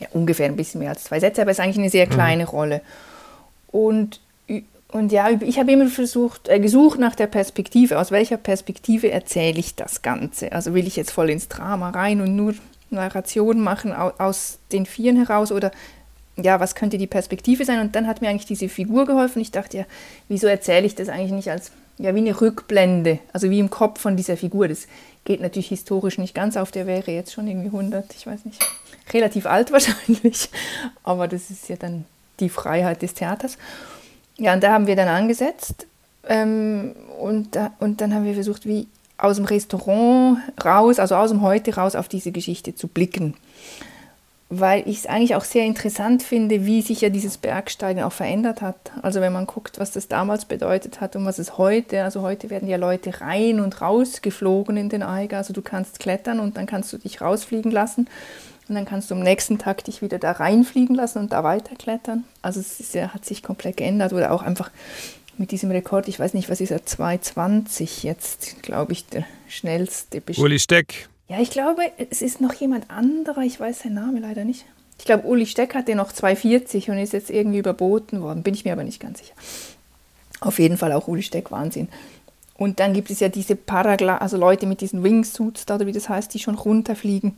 ja, 0.00 0.08
ungefähr 0.12 0.46
ein 0.46 0.56
bisschen 0.56 0.80
mehr 0.80 0.90
als 0.90 1.04
zwei 1.04 1.20
Sätze, 1.20 1.42
aber 1.42 1.50
es 1.50 1.58
ist 1.58 1.64
eigentlich 1.64 1.78
eine 1.78 1.90
sehr 1.90 2.06
mhm. 2.06 2.10
kleine 2.10 2.42
mhm. 2.44 2.48
Rolle. 2.48 2.80
Und, 3.68 4.20
und 4.88 5.12
ja, 5.12 5.28
ich 5.30 5.58
habe 5.58 5.72
immer 5.72 5.86
versucht, 5.88 6.48
äh, 6.48 6.58
gesucht 6.58 6.98
nach 6.98 7.14
der 7.14 7.26
Perspektive. 7.26 7.98
Aus 7.98 8.10
welcher 8.10 8.38
Perspektive 8.38 9.10
erzähle 9.10 9.58
ich 9.58 9.74
das 9.74 10.02
Ganze? 10.02 10.52
Also 10.52 10.74
will 10.74 10.86
ich 10.86 10.96
jetzt 10.96 11.10
voll 11.10 11.30
ins 11.30 11.48
Drama 11.48 11.90
rein 11.90 12.20
und 12.20 12.34
nur 12.34 12.54
Narration 12.90 13.60
machen 13.60 13.92
aus 13.92 14.58
den 14.72 14.86
Vieren 14.86 15.16
heraus 15.16 15.52
oder 15.52 15.70
ja, 16.36 16.60
was 16.60 16.74
könnte 16.74 16.98
die 16.98 17.06
Perspektive 17.06 17.64
sein? 17.64 17.80
Und 17.80 17.96
dann 17.96 18.06
hat 18.06 18.20
mir 18.20 18.28
eigentlich 18.28 18.46
diese 18.46 18.68
Figur 18.68 19.06
geholfen. 19.06 19.40
Ich 19.40 19.50
dachte 19.50 19.78
ja, 19.78 19.84
wieso 20.28 20.46
erzähle 20.46 20.86
ich 20.86 20.94
das 20.94 21.08
eigentlich 21.08 21.32
nicht 21.32 21.50
als, 21.50 21.72
ja, 21.98 22.14
wie 22.14 22.20
eine 22.20 22.40
Rückblende, 22.40 23.18
also 23.32 23.50
wie 23.50 23.58
im 23.58 23.70
Kopf 23.70 24.00
von 24.00 24.16
dieser 24.16 24.36
Figur. 24.36 24.68
Das 24.68 24.86
geht 25.24 25.40
natürlich 25.40 25.68
historisch 25.68 26.16
nicht 26.18 26.34
ganz 26.34 26.56
auf, 26.56 26.70
der 26.70 26.86
wäre 26.86 27.10
jetzt 27.10 27.32
schon 27.32 27.48
irgendwie 27.48 27.66
100, 27.66 28.14
ich 28.14 28.26
weiß 28.26 28.44
nicht, 28.44 28.64
relativ 29.12 29.46
alt 29.46 29.72
wahrscheinlich, 29.72 30.48
aber 31.02 31.26
das 31.28 31.50
ist 31.50 31.68
ja 31.68 31.76
dann 31.76 32.04
die 32.40 32.48
Freiheit 32.48 33.02
des 33.02 33.14
Theaters. 33.14 33.58
Ja, 34.36 34.54
und 34.54 34.62
da 34.62 34.72
haben 34.72 34.86
wir 34.86 34.94
dann 34.94 35.08
angesetzt 35.08 35.86
ähm, 36.28 36.94
und, 37.18 37.56
da, 37.56 37.72
und 37.80 38.00
dann 38.00 38.14
haben 38.14 38.24
wir 38.24 38.34
versucht, 38.34 38.64
wie 38.64 38.86
aus 39.18 39.36
dem 39.36 39.44
Restaurant 39.44 40.38
raus, 40.64 40.98
also 40.98 41.16
aus 41.16 41.30
dem 41.30 41.42
Heute 41.42 41.74
raus 41.74 41.96
auf 41.96 42.08
diese 42.08 42.32
Geschichte 42.32 42.74
zu 42.74 42.88
blicken. 42.88 43.34
Weil 44.50 44.88
ich 44.88 45.00
es 45.00 45.06
eigentlich 45.06 45.34
auch 45.34 45.44
sehr 45.44 45.64
interessant 45.64 46.22
finde, 46.22 46.64
wie 46.64 46.80
sich 46.80 47.02
ja 47.02 47.10
dieses 47.10 47.36
Bergsteigen 47.36 48.02
auch 48.02 48.12
verändert 48.12 48.62
hat. 48.62 48.92
Also 49.02 49.20
wenn 49.20 49.32
man 49.32 49.46
guckt, 49.46 49.78
was 49.78 49.90
das 49.90 50.08
damals 50.08 50.46
bedeutet 50.46 51.02
hat 51.02 51.16
und 51.16 51.26
was 51.26 51.38
es 51.38 51.58
heute, 51.58 52.02
also 52.02 52.22
heute 52.22 52.48
werden 52.48 52.66
ja 52.66 52.78
Leute 52.78 53.20
rein 53.20 53.60
und 53.60 53.82
raus 53.82 54.22
geflogen 54.22 54.78
in 54.78 54.88
den 54.88 55.02
Eiger. 55.02 55.36
Also 55.36 55.52
du 55.52 55.60
kannst 55.60 56.00
klettern 56.00 56.40
und 56.40 56.56
dann 56.56 56.64
kannst 56.64 56.90
du 56.94 56.96
dich 56.96 57.20
rausfliegen 57.20 57.70
lassen 57.70 58.08
und 58.68 58.74
dann 58.74 58.84
kannst 58.84 59.10
du 59.10 59.14
am 59.14 59.20
nächsten 59.20 59.58
Tag 59.58 59.84
dich 59.84 60.00
wieder 60.00 60.18
da 60.18 60.32
reinfliegen 60.32 60.94
lassen 60.94 61.18
und 61.18 61.32
da 61.32 61.42
weiterklettern. 61.42 62.24
Also 62.40 62.60
es 62.60 62.92
ja, 62.94 63.12
hat 63.12 63.24
sich 63.24 63.42
komplett 63.42 63.78
geändert 63.78 64.12
oder 64.12 64.32
auch 64.32 64.42
einfach 64.42 64.70
mit 65.38 65.50
diesem 65.50 65.70
Rekord, 65.70 66.08
ich 66.08 66.18
weiß 66.18 66.34
nicht, 66.34 66.48
was 66.50 66.60
ist 66.60 66.70
er, 66.70 66.80
2,20 66.80 68.04
jetzt, 68.04 68.62
glaube 68.62 68.92
ich, 68.92 69.06
der 69.06 69.24
schnellste. 69.48 70.20
Best 70.20 70.38
Uli 70.38 70.58
Steck. 70.58 71.08
Ja, 71.28 71.40
ich 71.40 71.50
glaube, 71.50 71.82
es 72.10 72.22
ist 72.22 72.40
noch 72.40 72.54
jemand 72.54 72.90
anderer, 72.90 73.42
ich 73.42 73.60
weiß 73.60 73.80
seinen 73.80 73.94
Namen 73.94 74.22
leider 74.22 74.44
nicht. 74.44 74.64
Ich 74.98 75.04
glaube, 75.04 75.26
Uli 75.26 75.46
Steck 75.46 75.74
hatte 75.74 75.94
noch 75.94 76.12
2,40 76.12 76.90
und 76.90 76.98
ist 76.98 77.12
jetzt 77.12 77.30
irgendwie 77.30 77.58
überboten 77.58 78.20
worden, 78.20 78.42
bin 78.42 78.54
ich 78.54 78.64
mir 78.64 78.72
aber 78.72 78.84
nicht 78.84 79.00
ganz 79.00 79.20
sicher. 79.20 79.34
Auf 80.40 80.58
jeden 80.58 80.76
Fall 80.76 80.92
auch 80.92 81.08
Uli 81.08 81.22
Steck, 81.22 81.50
Wahnsinn. 81.50 81.88
Und 82.56 82.80
dann 82.80 82.92
gibt 82.92 83.10
es 83.10 83.20
ja 83.20 83.28
diese 83.28 83.54
Paragla, 83.54 84.18
also 84.18 84.36
Leute 84.36 84.66
mit 84.66 84.80
diesen 84.80 85.04
Wingsuits, 85.04 85.70
oder 85.70 85.86
wie 85.86 85.92
das 85.92 86.08
heißt, 86.08 86.34
die 86.34 86.40
schon 86.40 86.56
runterfliegen. 86.56 87.36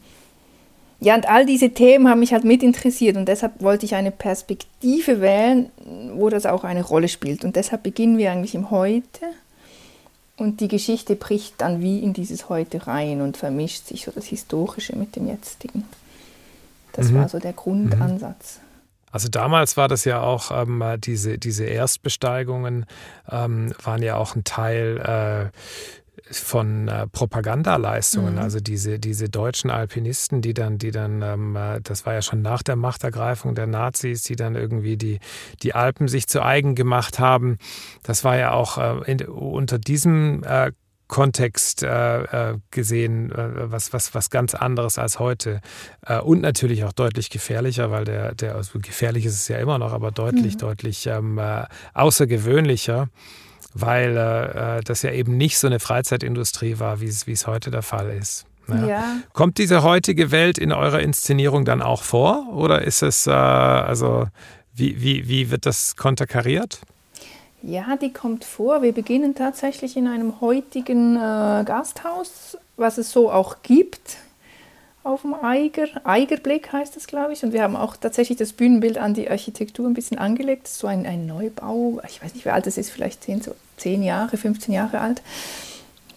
Ja, 1.01 1.15
und 1.15 1.27
all 1.29 1.47
diese 1.47 1.71
Themen 1.71 2.09
haben 2.09 2.21
mich 2.21 2.33
halt 2.33 2.45
mit 2.45 2.63
interessiert 2.63 3.17
und 3.17 3.27
deshalb 3.27 3.63
wollte 3.63 3.87
ich 3.87 3.95
eine 3.95 4.11
Perspektive 4.11 5.23
wählen, 5.23 5.71
wo 6.15 6.29
das 6.29 6.45
auch 6.45 6.63
eine 6.63 6.85
Rolle 6.85 7.09
spielt. 7.09 7.43
Und 7.43 7.57
deshalb 7.57 7.83
beginnen 7.83 8.19
wir 8.19 8.31
eigentlich 8.31 8.55
im 8.55 8.71
Heute 8.71 9.25
und 10.37 10.61
die 10.61 10.69
Geschichte 10.69 11.17
bricht 11.17 11.55
dann 11.59 11.81
wie 11.81 12.01
in 12.01 12.13
dieses 12.13 12.51
Heute 12.51 12.87
rein 12.87 13.23
und 13.23 13.39
vermischt 13.39 13.87
sich 13.87 14.05
so 14.05 14.11
das 14.11 14.27
Historische 14.27 14.95
mit 14.95 15.17
dem 15.17 15.27
Jetzigen. 15.27 15.85
Das 16.93 17.11
mhm. 17.11 17.17
war 17.17 17.29
so 17.29 17.39
der 17.39 17.55
Grundansatz. 17.55 18.59
Mhm. 18.59 18.71
Also 19.13 19.29
damals 19.29 19.77
war 19.77 19.89
das 19.89 20.05
ja 20.05 20.23
auch, 20.23 20.51
ähm, 20.51 20.83
diese, 20.99 21.39
diese 21.39 21.65
Erstbesteigungen 21.65 22.87
ähm, 23.31 23.75
waren 23.83 24.03
ja 24.03 24.17
auch 24.17 24.37
ein 24.37 24.45
Teil 24.45 25.51
äh, 25.53 25.59
von 26.31 26.89
äh, 26.89 27.07
Propagandaleistungen, 27.07 28.35
mhm. 28.35 28.41
also 28.41 28.61
diese, 28.61 28.99
diese 28.99 29.29
deutschen 29.29 29.71
Alpinisten, 29.71 30.43
die 30.43 30.55
dann, 30.55 30.79
die 30.79 30.91
dann, 30.91 31.23
ähm, 31.23 31.57
äh, 31.57 31.81
das 31.83 32.07
war 32.07 32.15
ja 32.15 32.23
schon 32.23 32.43
nach 32.43 32.63
der 32.63 32.77
Machtergreifung 32.77 33.55
der 33.55 33.67
Nazis, 33.67 34.23
die 34.23 34.37
dann 34.37 34.55
irgendwie 34.55 34.97
die, 34.97 35.21
die 35.63 35.75
Alpen 35.75 36.09
sich 36.09 36.27
zu 36.27 36.43
eigen 36.43 36.75
gemacht 36.75 37.19
haben. 37.19 37.59
Das 38.03 38.25
war 38.25 38.37
ja 38.37 38.53
auch 38.53 38.79
äh, 38.79 39.11
in, 39.11 39.27
unter 39.27 39.79
diesem 39.79 40.43
äh, 40.45 40.73
Kontext 41.11 41.83
äh, 41.83 42.23
äh, 42.23 42.59
gesehen, 42.71 43.33
äh, 43.33 43.71
was, 43.71 43.93
was, 43.93 44.15
was 44.15 44.31
ganz 44.31 44.55
anderes 44.55 44.97
als 44.97 45.19
heute. 45.19 45.61
Äh, 46.07 46.21
und 46.21 46.41
natürlich 46.41 46.85
auch 46.85 46.93
deutlich 46.93 47.31
gefährlicher, 47.31 47.91
weil 47.91 48.05
der, 48.05 48.35
der 48.37 48.55
also 48.55 48.79
gefährlich 48.79 49.27
ist 49.27 49.35
es 49.35 49.49
ja 49.49 49.59
immer 49.59 49.79
noch, 49.79 49.93
aber 49.93 50.13
deutlich, 50.13 50.55
mhm. 50.55 50.59
deutlich 50.59 51.07
ähm, 51.09 51.37
äh, 51.39 51.65
außergewöhnlicher 51.95 53.09
weil 53.75 54.17
äh, 54.17 54.79
äh, 54.79 54.81
das 54.83 55.03
ja 55.03 55.13
eben 55.13 55.37
nicht 55.37 55.59
so 55.59 55.67
eine 55.67 55.81
Freizeitindustrie 55.81 56.79
war, 56.79 57.01
wie 57.01 57.07
es 57.07 57.47
heute 57.47 57.71
der 57.71 57.83
Fall 57.83 58.11
ist. 58.11 58.47
Ja. 58.69 58.87
Ja. 58.87 59.17
Kommt 59.33 59.59
diese 59.59 59.83
heutige 59.83 60.31
Welt 60.31 60.59
in 60.59 60.73
eurer 60.73 61.01
Inszenierung 61.01 61.65
dann 61.65 61.83
auch 61.83 62.03
vor 62.03 62.49
oder 62.53 62.83
ist 62.83 63.03
es, 63.03 63.27
äh, 63.27 63.31
also 63.31 64.27
wie, 64.75 65.01
wie, 65.03 65.29
wie 65.29 65.51
wird 65.51 65.67
das 65.67 65.97
konterkariert? 65.97 66.81
Ja, 67.63 67.97
die 67.97 68.13
kommt 68.13 68.45
vor. 68.45 68.83
Wir 68.83 68.93
beginnen 68.93 69.35
tatsächlich 69.35 69.97
in 69.97 70.07
einem 70.07 70.41
heutigen 70.41 71.17
äh, 71.17 71.65
Gasthaus, 71.65 72.57
was 72.77 72.97
es 72.97 73.11
so 73.11 73.31
auch 73.31 73.57
gibt 73.63 74.19
auf 75.03 75.23
dem 75.23 75.35
Eiger. 75.35 75.89
Eigerblick 76.05 76.73
heißt 76.73 76.97
das, 76.97 77.07
glaube 77.07 77.33
ich. 77.33 77.43
Und 77.43 77.53
wir 77.53 77.63
haben 77.63 77.77
auch 77.77 77.97
tatsächlich 77.97 78.39
das 78.39 78.53
Bühnenbild 78.53 78.99
an 78.99 79.15
die 79.15 79.31
Architektur 79.31 79.87
ein 79.87 79.95
bisschen 79.95 80.19
angelegt. 80.19 80.69
So 80.69 80.87
ein, 80.87 81.07
ein 81.07 81.27
Neubau, 81.27 82.01
ich 82.07 82.23
weiß 82.23 82.35
nicht, 82.35 82.45
wie 82.45 82.51
alt 82.51 82.67
das 82.67 82.77
ist, 82.77 82.91
vielleicht 82.91 83.25
10, 83.25 83.43
so 83.43 83.55
10 83.79 84.03
Jahre, 84.03 84.37
15 84.37 84.75
Jahre 84.75 85.01
alt. 85.01 85.23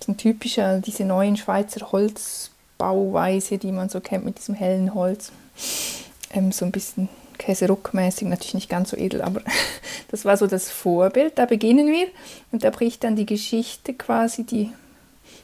So 0.04 0.12
ein 0.12 0.18
typischer, 0.18 0.80
diese 0.80 1.06
neuen 1.06 1.38
Schweizer 1.38 1.92
Holzbauweise, 1.92 3.58
die 3.58 3.72
man 3.72 3.90
so 3.90 4.02
kennt 4.02 4.26
mit 4.26 4.38
diesem 4.38 4.56
hellen 4.56 4.94
Holz. 4.94 5.32
Ähm, 6.32 6.52
so 6.52 6.66
ein 6.66 6.72
bisschen 6.72 7.08
Käseruckmäßig, 7.38 8.28
natürlich 8.28 8.54
nicht 8.54 8.70
ganz 8.70 8.92
so 8.92 8.98
edel, 8.98 9.22
aber 9.22 9.42
das 10.12 10.26
war 10.26 10.38
so 10.38 10.48
das 10.48 10.70
Vorbild. 10.70 11.38
Da 11.38 11.46
beginnen 11.46 11.88
wir 11.88 12.08
und 12.52 12.64
da 12.64 12.70
bricht 12.70 13.04
dann 13.04 13.16
die 13.16 13.26
Geschichte 13.26 13.94
quasi, 13.94 14.44
die 14.44 14.72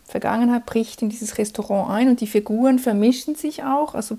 Vergangenheit 0.09 0.65
bricht 0.65 1.03
in 1.03 1.09
dieses 1.09 1.37
Restaurant 1.37 1.91
ein 1.91 2.09
und 2.09 2.19
die 2.19 2.27
Figuren 2.27 2.79
vermischen 2.79 3.35
sich 3.35 3.63
auch, 3.63 3.93
also 3.93 4.17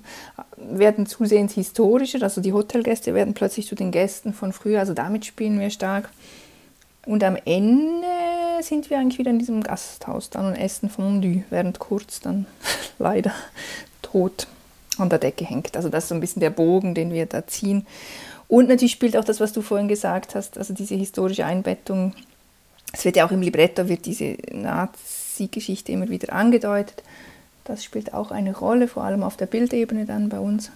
werden 0.56 1.04
zusehends 1.06 1.54
historischer, 1.54 2.22
also 2.22 2.40
die 2.40 2.52
Hotelgäste 2.52 3.12
werden 3.12 3.34
plötzlich 3.34 3.66
zu 3.66 3.74
den 3.74 3.90
Gästen 3.90 4.32
von 4.32 4.52
früher, 4.52 4.78
also 4.78 4.94
damit 4.94 5.26
spielen 5.26 5.58
wir 5.58 5.70
stark. 5.70 6.08
Und 7.06 7.24
am 7.24 7.36
Ende 7.44 8.06
sind 8.60 8.88
wir 8.88 8.98
eigentlich 8.98 9.18
wieder 9.18 9.30
in 9.30 9.40
diesem 9.40 9.62
Gasthaus 9.62 10.30
dann 10.30 10.46
und 10.46 10.54
essen 10.54 10.90
Fondue, 10.90 11.42
während 11.50 11.80
Kurz 11.80 12.20
dann 12.20 12.46
leider 12.98 13.32
tot 14.00 14.46
an 14.98 15.08
der 15.08 15.18
Decke 15.18 15.44
hängt. 15.44 15.76
Also 15.76 15.88
das 15.88 16.04
ist 16.04 16.08
so 16.10 16.14
ein 16.14 16.20
bisschen 16.20 16.40
der 16.40 16.50
Bogen, 16.50 16.94
den 16.94 17.12
wir 17.12 17.26
da 17.26 17.46
ziehen. 17.46 17.84
Und 18.46 18.68
natürlich 18.68 18.92
spielt 18.92 19.16
auch 19.16 19.24
das, 19.24 19.40
was 19.40 19.52
du 19.52 19.62
vorhin 19.62 19.88
gesagt 19.88 20.36
hast, 20.36 20.56
also 20.56 20.72
diese 20.72 20.94
historische 20.94 21.46
Einbettung. 21.46 22.14
Es 22.92 23.04
wird 23.04 23.16
ja 23.16 23.26
auch 23.26 23.32
im 23.32 23.42
Libretto 23.42 23.88
wird 23.88 24.06
diese 24.06 24.36
Nazi 24.52 25.19
Sieggeschichte 25.40 25.92
immer 25.92 26.10
wieder 26.10 26.32
angedeutet. 26.34 27.02
Das 27.64 27.82
spielt 27.82 28.12
auch 28.12 28.30
eine 28.30 28.54
Rolle, 28.56 28.88
vor 28.88 29.04
allem 29.04 29.22
auf 29.22 29.36
der 29.36 29.46
Bildebene 29.46 30.04
dann 30.04 30.28
bei 30.28 30.38
uns. 30.38 30.70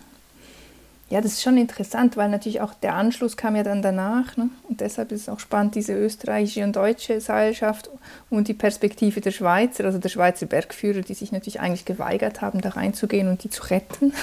Ja, 1.10 1.20
das 1.20 1.32
ist 1.32 1.42
schon 1.42 1.58
interessant, 1.58 2.16
weil 2.16 2.30
natürlich 2.30 2.62
auch 2.62 2.72
der 2.72 2.94
Anschluss 2.94 3.36
kam 3.36 3.56
ja 3.56 3.62
dann 3.62 3.82
danach. 3.82 4.36
Ne? 4.38 4.48
Und 4.68 4.80
deshalb 4.80 5.12
ist 5.12 5.22
es 5.22 5.28
auch 5.28 5.38
spannend, 5.38 5.74
diese 5.74 5.92
österreichische 5.92 6.64
und 6.64 6.74
deutsche 6.74 7.20
Seilschaft 7.20 7.90
und 8.30 8.48
die 8.48 8.54
Perspektive 8.54 9.20
der 9.20 9.30
Schweizer, 9.30 9.84
also 9.84 9.98
der 9.98 10.08
Schweizer 10.08 10.46
Bergführer, 10.46 11.02
die 11.02 11.14
sich 11.14 11.30
natürlich 11.30 11.60
eigentlich 11.60 11.84
geweigert 11.84 12.40
haben, 12.40 12.62
da 12.62 12.70
reinzugehen 12.70 13.28
und 13.28 13.44
die 13.44 13.50
zu 13.50 13.64
retten. 13.64 14.14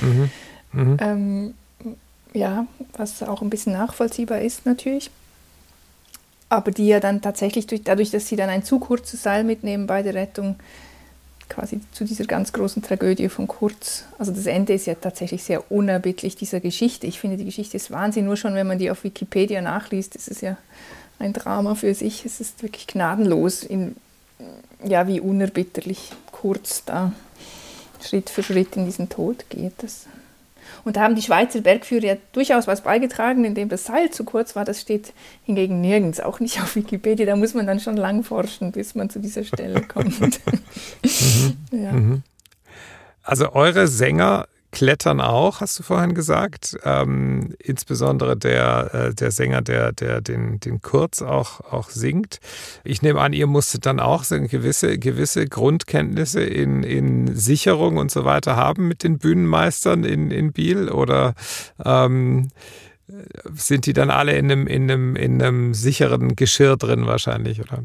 Mhm. 0.00 0.30
Mhm. 0.72 0.96
Ähm, 1.00 1.54
ja, 2.32 2.66
was 2.92 3.22
auch 3.22 3.42
ein 3.42 3.50
bisschen 3.50 3.72
nachvollziehbar 3.72 4.40
ist 4.40 4.64
natürlich 4.64 5.10
aber 6.48 6.70
die 6.70 6.86
ja 6.86 7.00
dann 7.00 7.22
tatsächlich 7.22 7.66
durch, 7.66 7.82
dadurch, 7.82 8.10
dass 8.10 8.28
sie 8.28 8.36
dann 8.36 8.48
ein 8.48 8.64
zu 8.64 8.78
kurzes 8.78 9.22
Seil 9.22 9.44
mitnehmen 9.44 9.86
bei 9.86 10.02
der 10.02 10.14
Rettung, 10.14 10.56
quasi 11.48 11.80
zu 11.92 12.04
dieser 12.04 12.24
ganz 12.24 12.52
großen 12.52 12.82
Tragödie 12.82 13.28
von 13.28 13.46
Kurz. 13.46 14.04
Also 14.18 14.32
das 14.32 14.46
Ende 14.46 14.74
ist 14.74 14.86
ja 14.86 14.94
tatsächlich 14.94 15.44
sehr 15.44 15.70
unerbittlich 15.70 16.36
dieser 16.36 16.60
Geschichte. 16.60 17.06
Ich 17.06 17.20
finde, 17.20 17.36
die 17.36 17.44
Geschichte 17.44 17.76
ist 17.76 17.90
Wahnsinn. 17.90 18.24
Nur 18.24 18.36
schon, 18.36 18.54
wenn 18.54 18.66
man 18.66 18.78
die 18.78 18.90
auf 18.90 19.04
Wikipedia 19.04 19.60
nachliest, 19.60 20.16
ist 20.16 20.28
es 20.28 20.40
ja 20.40 20.56
ein 21.18 21.32
Drama 21.32 21.74
für 21.74 21.94
sich. 21.94 22.24
Es 22.24 22.40
ist 22.40 22.62
wirklich 22.62 22.86
gnadenlos, 22.86 23.62
in, 23.62 23.96
ja, 24.84 25.06
wie 25.06 25.20
unerbitterlich 25.20 26.12
Kurz 26.32 26.84
da 26.84 27.12
Schritt 28.02 28.28
für 28.28 28.42
Schritt 28.42 28.76
in 28.76 28.84
diesen 28.84 29.08
Tod 29.08 29.48
geht. 29.48 29.72
Das 29.78 30.06
und 30.84 30.96
da 30.96 31.02
haben 31.02 31.14
die 31.14 31.22
Schweizer 31.22 31.60
Bergführer 31.60 32.04
ja 32.04 32.16
durchaus 32.32 32.66
was 32.66 32.82
beigetragen, 32.82 33.44
indem 33.44 33.68
das 33.68 33.84
Seil 33.84 34.10
zu 34.10 34.24
kurz 34.24 34.56
war. 34.56 34.64
Das 34.64 34.80
steht 34.80 35.12
hingegen 35.44 35.80
nirgends, 35.80 36.20
auch 36.20 36.40
nicht 36.40 36.60
auf 36.60 36.76
Wikipedia. 36.76 37.26
Da 37.26 37.36
muss 37.36 37.54
man 37.54 37.66
dann 37.66 37.80
schon 37.80 37.96
lang 37.96 38.22
forschen, 38.22 38.72
bis 38.72 38.94
man 38.94 39.10
zu 39.10 39.18
dieser 39.18 39.44
Stelle 39.44 39.82
kommt. 39.82 40.20
mhm. 40.20 41.56
Ja. 41.70 41.92
Mhm. 41.92 42.22
Also 43.22 43.52
eure 43.52 43.88
Sänger 43.88 44.46
Klettern 44.72 45.20
auch, 45.20 45.60
hast 45.60 45.78
du 45.78 45.82
vorhin 45.82 46.14
gesagt. 46.14 46.76
Ähm, 46.84 47.54
insbesondere 47.58 48.36
der, 48.36 48.94
äh, 48.94 49.14
der 49.14 49.30
Sänger, 49.30 49.62
der, 49.62 49.92
der 49.92 50.20
den, 50.20 50.60
den 50.60 50.80
Kurz 50.82 51.22
auch, 51.22 51.60
auch 51.60 51.90
singt. 51.90 52.38
Ich 52.84 53.02
nehme 53.02 53.20
an, 53.20 53.32
ihr 53.32 53.46
musstet 53.46 53.86
dann 53.86 54.00
auch 54.00 54.24
so 54.24 54.40
gewisse, 54.40 54.98
gewisse 54.98 55.46
Grundkenntnisse 55.46 56.42
in, 56.42 56.82
in 56.82 57.34
Sicherung 57.34 57.96
und 57.96 58.10
so 58.10 58.24
weiter 58.24 58.56
haben 58.56 58.88
mit 58.88 59.02
den 59.02 59.18
Bühnenmeistern 59.18 60.04
in, 60.04 60.30
in 60.30 60.52
Biel 60.52 60.88
oder 60.88 61.34
ähm, 61.84 62.50
sind 63.54 63.86
die 63.86 63.92
dann 63.92 64.10
alle 64.10 64.36
in 64.36 64.50
einem, 64.50 64.66
in 64.66 64.90
einem, 64.90 65.16
in 65.16 65.42
einem 65.42 65.74
sicheren 65.74 66.36
Geschirr 66.36 66.76
drin 66.76 67.06
wahrscheinlich, 67.06 67.60
oder? 67.60 67.84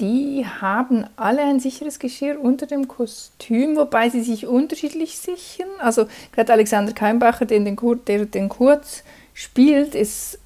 Die 0.00 0.44
haben 0.60 1.06
alle 1.16 1.42
ein 1.42 1.60
sicheres 1.60 2.00
Geschirr 2.00 2.40
unter 2.40 2.66
dem 2.66 2.88
Kostüm, 2.88 3.76
wobei 3.76 4.10
sie 4.10 4.22
sich 4.22 4.46
unterschiedlich 4.46 5.18
sichern. 5.18 5.68
Also 5.78 6.06
gerade 6.32 6.52
Alexander 6.52 6.92
Keimbacher, 6.92 7.46
den 7.46 7.64
den, 7.64 7.76
Kur 7.76 7.96
der 7.96 8.26
den 8.26 8.48
Kurz 8.48 9.04
spielt, 9.34 9.94
ist 9.94 10.38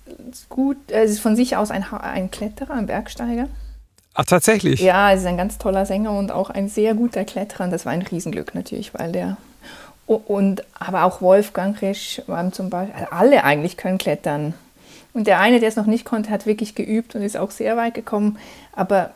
gut, 0.50 0.76
er 0.88 1.04
ist 1.04 1.20
von 1.20 1.34
sich 1.34 1.56
aus 1.56 1.70
ein, 1.70 1.84
ein 1.84 2.30
Kletterer, 2.30 2.74
ein 2.74 2.86
Bergsteiger. 2.86 3.48
Ach, 4.12 4.24
tatsächlich? 4.24 4.80
Ja, 4.80 5.10
er 5.10 5.16
ist 5.16 5.24
ein 5.24 5.36
ganz 5.36 5.58
toller 5.58 5.86
Sänger 5.86 6.12
und 6.12 6.30
auch 6.30 6.50
ein 6.50 6.68
sehr 6.68 6.94
guter 6.94 7.24
Kletterer. 7.24 7.64
Und 7.64 7.70
das 7.70 7.86
war 7.86 7.92
ein 7.92 8.02
Riesenglück 8.02 8.54
natürlich, 8.54 8.92
weil 8.92 9.12
der 9.12 9.38
und 10.08 10.64
aber 10.78 11.04
auch 11.04 11.20
Wolfgang 11.20 11.80
Risch 11.82 12.22
zum 12.52 12.70
Beispiel, 12.70 12.94
also 12.94 13.10
alle 13.10 13.44
eigentlich 13.44 13.76
können 13.76 13.98
klettern. 13.98 14.54
Und 15.12 15.26
der 15.26 15.38
eine, 15.40 15.60
der 15.60 15.68
es 15.68 15.76
noch 15.76 15.86
nicht 15.86 16.04
konnte, 16.04 16.30
hat 16.30 16.46
wirklich 16.46 16.74
geübt 16.74 17.14
und 17.14 17.22
ist 17.22 17.36
auch 17.36 17.50
sehr 17.50 17.76
weit 17.76 17.94
gekommen. 17.94 18.38
Aber 18.72 19.10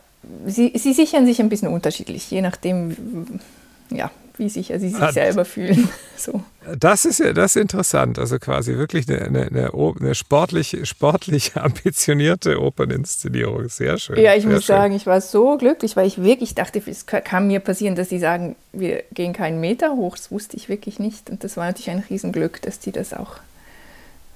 sie, 0.47 0.73
sie 0.77 0.93
sichern 0.93 1.27
sich 1.27 1.41
ein 1.41 1.49
bisschen 1.49 1.69
unterschiedlich, 1.69 2.31
je 2.31 2.43
nachdem, 2.43 3.41
ja, 3.91 4.11
wie 4.39 4.49
sicher 4.49 4.79
sie 4.79 4.89
sich 4.91 5.01
ah, 5.01 5.13
selber 5.13 5.45
fühlen. 5.45 5.89
So. 6.17 6.41
Das 6.79 7.05
ist 7.05 7.19
ja 7.19 7.33
das 7.33 7.57
ist 7.57 7.63
interessant. 7.63 8.17
Also 8.17 8.39
quasi 8.39 8.77
wirklich 8.77 9.09
eine, 9.09 9.23
eine, 9.23 9.47
eine, 9.49 9.73
eine 9.73 10.15
sportlich, 10.15 10.79
sportlich 10.85 11.57
ambitionierte 11.57 12.63
Operninszenierung. 12.63 13.69
Sehr 13.69 13.99
schön. 13.99 14.21
Ja, 14.21 14.37
ich 14.37 14.45
muss 14.45 14.65
schön. 14.65 14.77
sagen, 14.77 14.95
ich 14.95 15.05
war 15.05 15.21
so 15.21 15.59
glücklich, 15.59 15.97
weil 15.97 16.07
ich 16.07 16.23
wirklich 16.23 16.55
dachte, 16.55 16.81
es 16.87 17.07
kann 17.07 17.49
mir 17.49 17.59
passieren, 17.59 17.97
dass 17.97 18.09
sie 18.09 18.21
sagen, 18.21 18.55
wir 18.73 19.03
gehen 19.13 19.33
keinen 19.33 19.61
Meter 19.61 19.97
hoch. 19.97 20.17
Das 20.17 20.31
wusste 20.31 20.57
ich 20.57 20.69
wirklich 20.69 21.01
nicht. 21.01 21.29
Und 21.29 21.43
das 21.43 21.57
war 21.57 21.67
natürlich 21.67 21.91
ein 21.91 22.05
Riesenglück, 22.09 22.63
dass 22.63 22.79
die 22.79 22.93
das 22.93 23.13
auch 23.13 23.39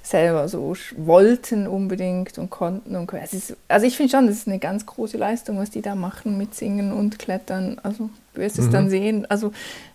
selber 0.06 0.48
so 0.48 0.74
wollten 0.96 1.66
unbedingt 1.66 2.38
und 2.38 2.50
konnten. 2.50 2.94
Und 2.94 3.12
ist, 3.12 3.56
also 3.68 3.86
ich 3.86 3.96
finde 3.96 4.12
schon, 4.12 4.26
das 4.26 4.36
ist 4.36 4.48
eine 4.48 4.58
ganz 4.58 4.86
große 4.86 5.16
Leistung, 5.16 5.58
was 5.58 5.70
die 5.70 5.82
da 5.82 5.94
machen 5.94 6.38
mit 6.38 6.54
Singen 6.54 6.92
und 6.92 7.18
Klettern. 7.18 7.80
Also 7.82 8.10
du 8.34 8.40
wirst 8.40 8.58
es 8.58 8.66
mhm. 8.66 8.72
dann 8.72 8.90
sehen. 8.90 9.26
Also 9.28 9.52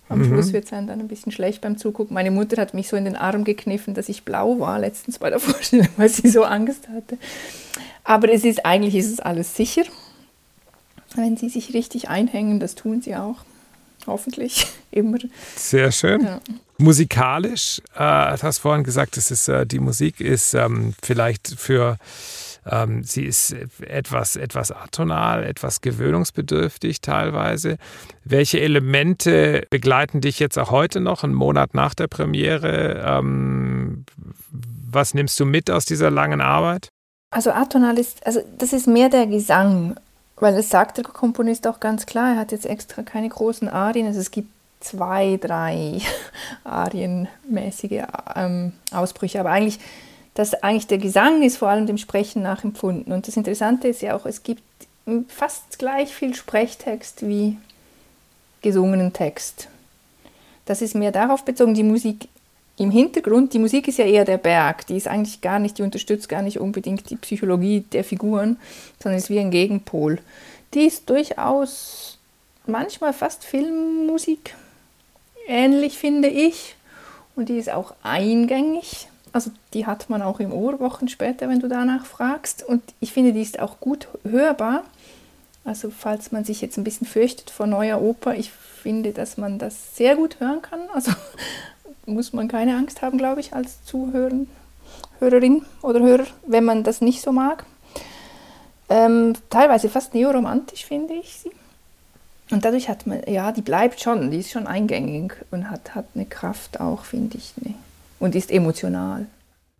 am 0.10 0.20
mhm. 0.20 0.26
Schluss 0.26 0.52
wird 0.52 0.66
es 0.66 0.72
dann 0.72 0.90
ein 0.90 1.08
bisschen 1.08 1.32
schlecht 1.32 1.62
beim 1.62 1.78
Zugucken. 1.78 2.14
Meine 2.14 2.32
Mutter 2.32 2.62
hat 2.62 2.74
mich 2.74 2.90
so 2.90 2.98
in 2.98 3.06
den 3.06 3.16
Arm 3.16 3.46
gekniffen, 3.46 3.94
dass 3.94 4.10
ich 4.10 4.26
blau 4.26 4.60
war 4.60 4.80
letztens 4.80 5.20
bei 5.20 5.30
der 5.30 5.40
Vorstellung, 5.42 5.88
weil 5.96 6.10
sie 6.10 6.28
so 6.28 6.44
Angst 6.44 6.90
hatte. 6.90 7.18
Aber 8.04 8.32
es 8.32 8.44
ist 8.44 8.66
eigentlich 8.66 8.96
ist 8.96 9.12
es 9.12 9.20
alles 9.22 9.56
sicher. 9.56 9.84
Wenn 11.16 11.38
sie 11.38 11.50
sich 11.50 11.74
richtig 11.74 12.10
einhängen, 12.10 12.60
das 12.60 12.76
tun 12.76 13.02
sie 13.02 13.16
auch. 13.16 13.46
Hoffentlich 14.08 14.68
immer. 14.92 15.18
Sehr 15.56 15.92
schön. 15.92 16.24
Ja. 16.24 16.40
Musikalisch, 16.78 17.82
äh, 17.96 18.36
du 18.38 18.44
hast 18.44 18.58
vorhin 18.58 18.84
gesagt, 18.84 19.18
es 19.18 19.30
ist, 19.30 19.48
äh, 19.48 19.66
die 19.66 19.80
Musik 19.80 20.20
ist 20.20 20.56
ähm, 20.56 20.94
vielleicht 21.04 21.54
für, 21.58 21.98
ähm, 22.66 23.04
sie 23.04 23.26
ist 23.26 23.56
etwas, 23.82 24.36
etwas 24.36 24.72
atonal, 24.72 25.44
etwas 25.44 25.82
gewöhnungsbedürftig 25.82 27.02
teilweise. 27.02 27.78
Welche 28.24 28.60
Elemente 28.60 29.68
begleiten 29.70 30.22
dich 30.22 30.40
jetzt 30.40 30.58
auch 30.58 30.72
heute 30.72 31.02
noch, 31.02 31.24
einen 31.24 31.36
Monat 31.36 31.76
nach 31.76 31.94
der 31.94 32.08
Premiere? 32.08 33.04
Ähm, 33.06 34.06
was 34.92 35.14
nimmst 35.14 35.40
du 35.40 35.46
mit 35.46 35.70
aus 35.70 35.86
dieser 35.86 36.10
langen 36.10 36.42
Arbeit? 36.42 36.90
Also 37.32 37.52
atonal 37.52 37.98
ist, 37.98 38.26
also 38.26 38.42
das 38.58 38.74
ist 38.74 38.88
mehr 38.88 39.10
der 39.10 39.26
Gesang, 39.26 39.96
weil 40.42 40.56
es 40.56 40.70
sagt 40.70 40.98
der 40.98 41.06
Komponist 41.06 41.68
auch 41.68 41.80
ganz 41.80 42.06
klar, 42.06 42.34
er 42.34 42.40
hat 42.40 42.52
jetzt 42.52 42.66
extra 42.66 43.04
keine 43.04 43.30
großen 43.30 43.70
Arien, 43.70 44.08
also 44.08 44.20
es 44.20 44.32
gibt 44.32 44.50
zwei, 44.82 45.38
drei 45.40 46.02
arienmäßige 46.64 48.04
ähm, 48.36 48.74
Ausbrüche. 48.92 49.40
Aber 49.40 49.52
eigentlich, 49.52 49.80
das, 50.34 50.56
eigentlich 50.56 50.88
der 50.88 50.98
Gesang 50.98 51.44
ist 51.44 51.58
vor 51.58 51.70
allem 51.70 51.86
dem 51.86 51.98
Sprechen 51.98 52.42
nachempfunden. 52.42 53.14
Und 53.14 53.28
das 53.28 53.38
Interessante 53.38 53.88
ist 53.88 54.02
ja 54.02 54.16
auch, 54.16 54.26
es 54.26 54.44
gibt 54.44 54.64
fast 55.28 55.80
gleich 55.80 56.14
viel 56.14 56.36
Sprechtext 56.36 57.26
wie 57.26 57.58
gesungenen 58.62 59.14
Text. 59.14 59.68
Das 60.66 60.82
ist 60.82 60.96
mehr 60.96 61.12
darauf 61.12 61.46
bezogen, 61.46 61.74
die 61.74 61.84
Musik 61.84 62.30
im 62.82 62.90
Hintergrund, 62.90 63.54
die 63.54 63.60
Musik 63.60 63.88
ist 63.88 64.00
ja 64.00 64.06
eher 64.06 64.26
der 64.26 64.38
Berg, 64.38 64.88
die 64.88 64.98
ist 64.98 65.08
eigentlich 65.08 65.42
gar 65.42 65.60
nicht, 65.60 65.78
die 65.78 65.84
unterstützt 65.84 66.28
gar 66.28 66.42
nicht 66.42 66.60
unbedingt 66.60 67.10
die 67.12 67.16
Psychologie 67.16 67.82
der 67.82 68.04
Figuren, 68.04 68.58
sondern 69.00 69.20
ist 69.20 69.30
wie 69.30 69.40
ein 69.40 69.52
Gegenpol. 69.52 70.18
Die 70.74 70.86
ist 70.86 71.10
durchaus 71.10 72.18
manchmal 72.66 73.14
fast 73.14 73.44
Filmmusik, 73.44 74.56
ähnlich, 75.48 75.98
finde 75.98 76.28
ich. 76.28 76.76
Und 77.36 77.50
die 77.50 77.58
ist 77.58 77.70
auch 77.70 77.94
eingängig. 78.02 79.08
Also 79.32 79.52
die 79.74 79.86
hat 79.86 80.10
man 80.10 80.24
auch 80.24 80.40
im 80.40 80.52
Ohr 80.52 80.80
Wochen 80.80 81.08
später, 81.08 81.50
wenn 81.50 81.60
du 81.60 81.68
danach 81.68 82.06
fragst. 82.06 82.64
Und 82.64 82.82
ich 83.00 83.14
finde, 83.14 83.32
die 83.32 83.42
ist 83.44 83.60
auch 83.60 83.80
gut 83.80 84.08
hörbar. 84.24 84.84
Also 85.64 85.92
falls 85.92 86.32
man 86.32 86.46
sich 86.46 86.62
jetzt 86.62 86.78
ein 86.78 86.84
bisschen 86.84 87.06
fürchtet 87.06 87.52
vor 87.52 87.68
neuer 87.68 88.02
Oper, 88.02 88.36
ich 88.36 88.50
finde, 88.50 89.12
dass 89.12 89.38
man 89.38 89.60
das 89.60 89.96
sehr 89.96 90.16
gut 90.16 90.40
hören 90.40 90.64
kann. 90.64 90.82
Also 90.94 91.12
muss 92.06 92.34
man 92.34 92.48
keine 92.48 92.76
Angst 92.76 93.02
haben, 93.02 93.18
glaube 93.18 93.42
ich, 93.42 93.54
als 93.54 93.84
Zuhörerin 93.86 94.48
Hörerin 95.22 95.62
oder 95.84 96.00
Hörer, 96.00 96.26
wenn 96.48 96.66
man 96.66 96.84
das 96.84 97.00
nicht 97.00 97.22
so 97.22 97.32
mag. 97.32 97.66
Ähm, 98.90 99.34
teilweise 99.50 99.88
fast 99.88 100.14
neoromantisch, 100.14 100.86
finde 100.86 101.14
ich 101.14 101.36
sie. 101.36 101.52
Und 102.50 102.66
dadurch 102.66 102.90
hat 102.90 103.08
man, 103.08 103.22
ja, 103.28 103.52
die 103.52 103.62
bleibt 103.62 104.02
schon, 104.02 104.32
die 104.32 104.40
ist 104.40 104.52
schon 104.52 104.68
eingängig 104.68 105.34
und 105.52 105.70
hat, 105.70 105.96
hat 105.96 106.08
eine 106.16 106.26
Kraft 106.26 106.82
auch, 106.82 107.06
finde 107.06 107.38
ich, 107.38 107.54
ne? 107.58 107.76
und 108.20 108.36
ist 108.36 108.52
emotional. 108.52 109.28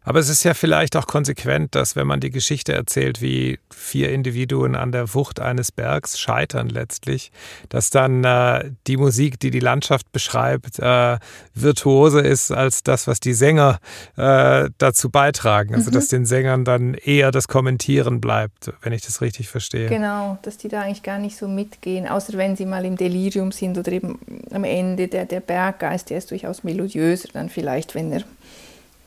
Aber 0.04 0.20
es 0.20 0.30
ist 0.30 0.44
ja 0.44 0.56
vielleicht 0.56 0.96
auch 0.96 1.06
konsequent, 1.06 1.76
dass 1.76 1.96
wenn 1.96 2.08
man 2.08 2.20
die 2.20 2.32
Geschichte 2.32 2.74
erzählt, 2.74 3.22
wie 3.22 3.60
vier 3.70 4.12
Individuen 4.12 4.76
an 4.76 4.92
der 4.92 5.14
Wucht 5.14 5.40
eines 5.40 5.72
Bergs 5.72 6.20
scheitern 6.20 6.70
letztlich, 6.70 7.32
dass 7.70 7.92
dann 7.92 8.24
äh, 8.24 8.72
die 8.88 8.98
Musik, 8.98 9.40
die 9.40 9.52
die 9.52 9.60
Landschaft 9.60 10.12
beschreibt, 10.12 10.80
äh, 10.80 11.20
virtuoser 11.54 12.26
ist 12.26 12.52
als 12.52 12.82
das, 12.82 13.06
was 13.06 13.20
die 13.20 13.34
Sänger 13.34 13.78
äh, 14.18 14.70
dazu 14.80 15.12
beitragen. 15.12 15.76
Also 15.76 15.92
mhm. 15.92 15.94
dass 15.94 16.08
den 16.08 16.26
Sängern 16.26 16.66
dann 16.66 16.96
eher 16.96 17.32
das 17.32 17.48
Kommentieren 17.48 18.22
bleibt, 18.22 18.74
wenn 18.82 18.94
ich 18.94 19.04
das 19.04 19.22
richtig 19.22 19.50
verstehe. 19.50 19.88
Genau, 19.88 20.40
dass 20.42 20.58
die 20.58 20.68
da 20.68 20.82
eigentlich 20.82 21.04
gar 21.04 21.20
nicht 21.20 21.38
so 21.38 21.48
mitgehen, 21.48 22.08
außer 22.08 22.34
wenn 22.34 22.56
sie 22.56 22.66
mal 22.66 22.86
im 22.86 22.96
Delirium 22.96 23.52
sind 23.52 23.78
oder 23.78 23.92
eben 23.92 24.20
am 24.52 24.64
Ende 24.64 25.08
der, 25.08 25.26
der 25.26 25.42
Berggeist, 25.42 26.10
der 26.10 26.18
ist 26.18 26.32
durchaus 26.32 26.64
melodiöser 26.64 27.30
dann 27.34 27.50
vielleicht, 27.50 27.94
wenn 27.94 28.12
er 28.12 28.24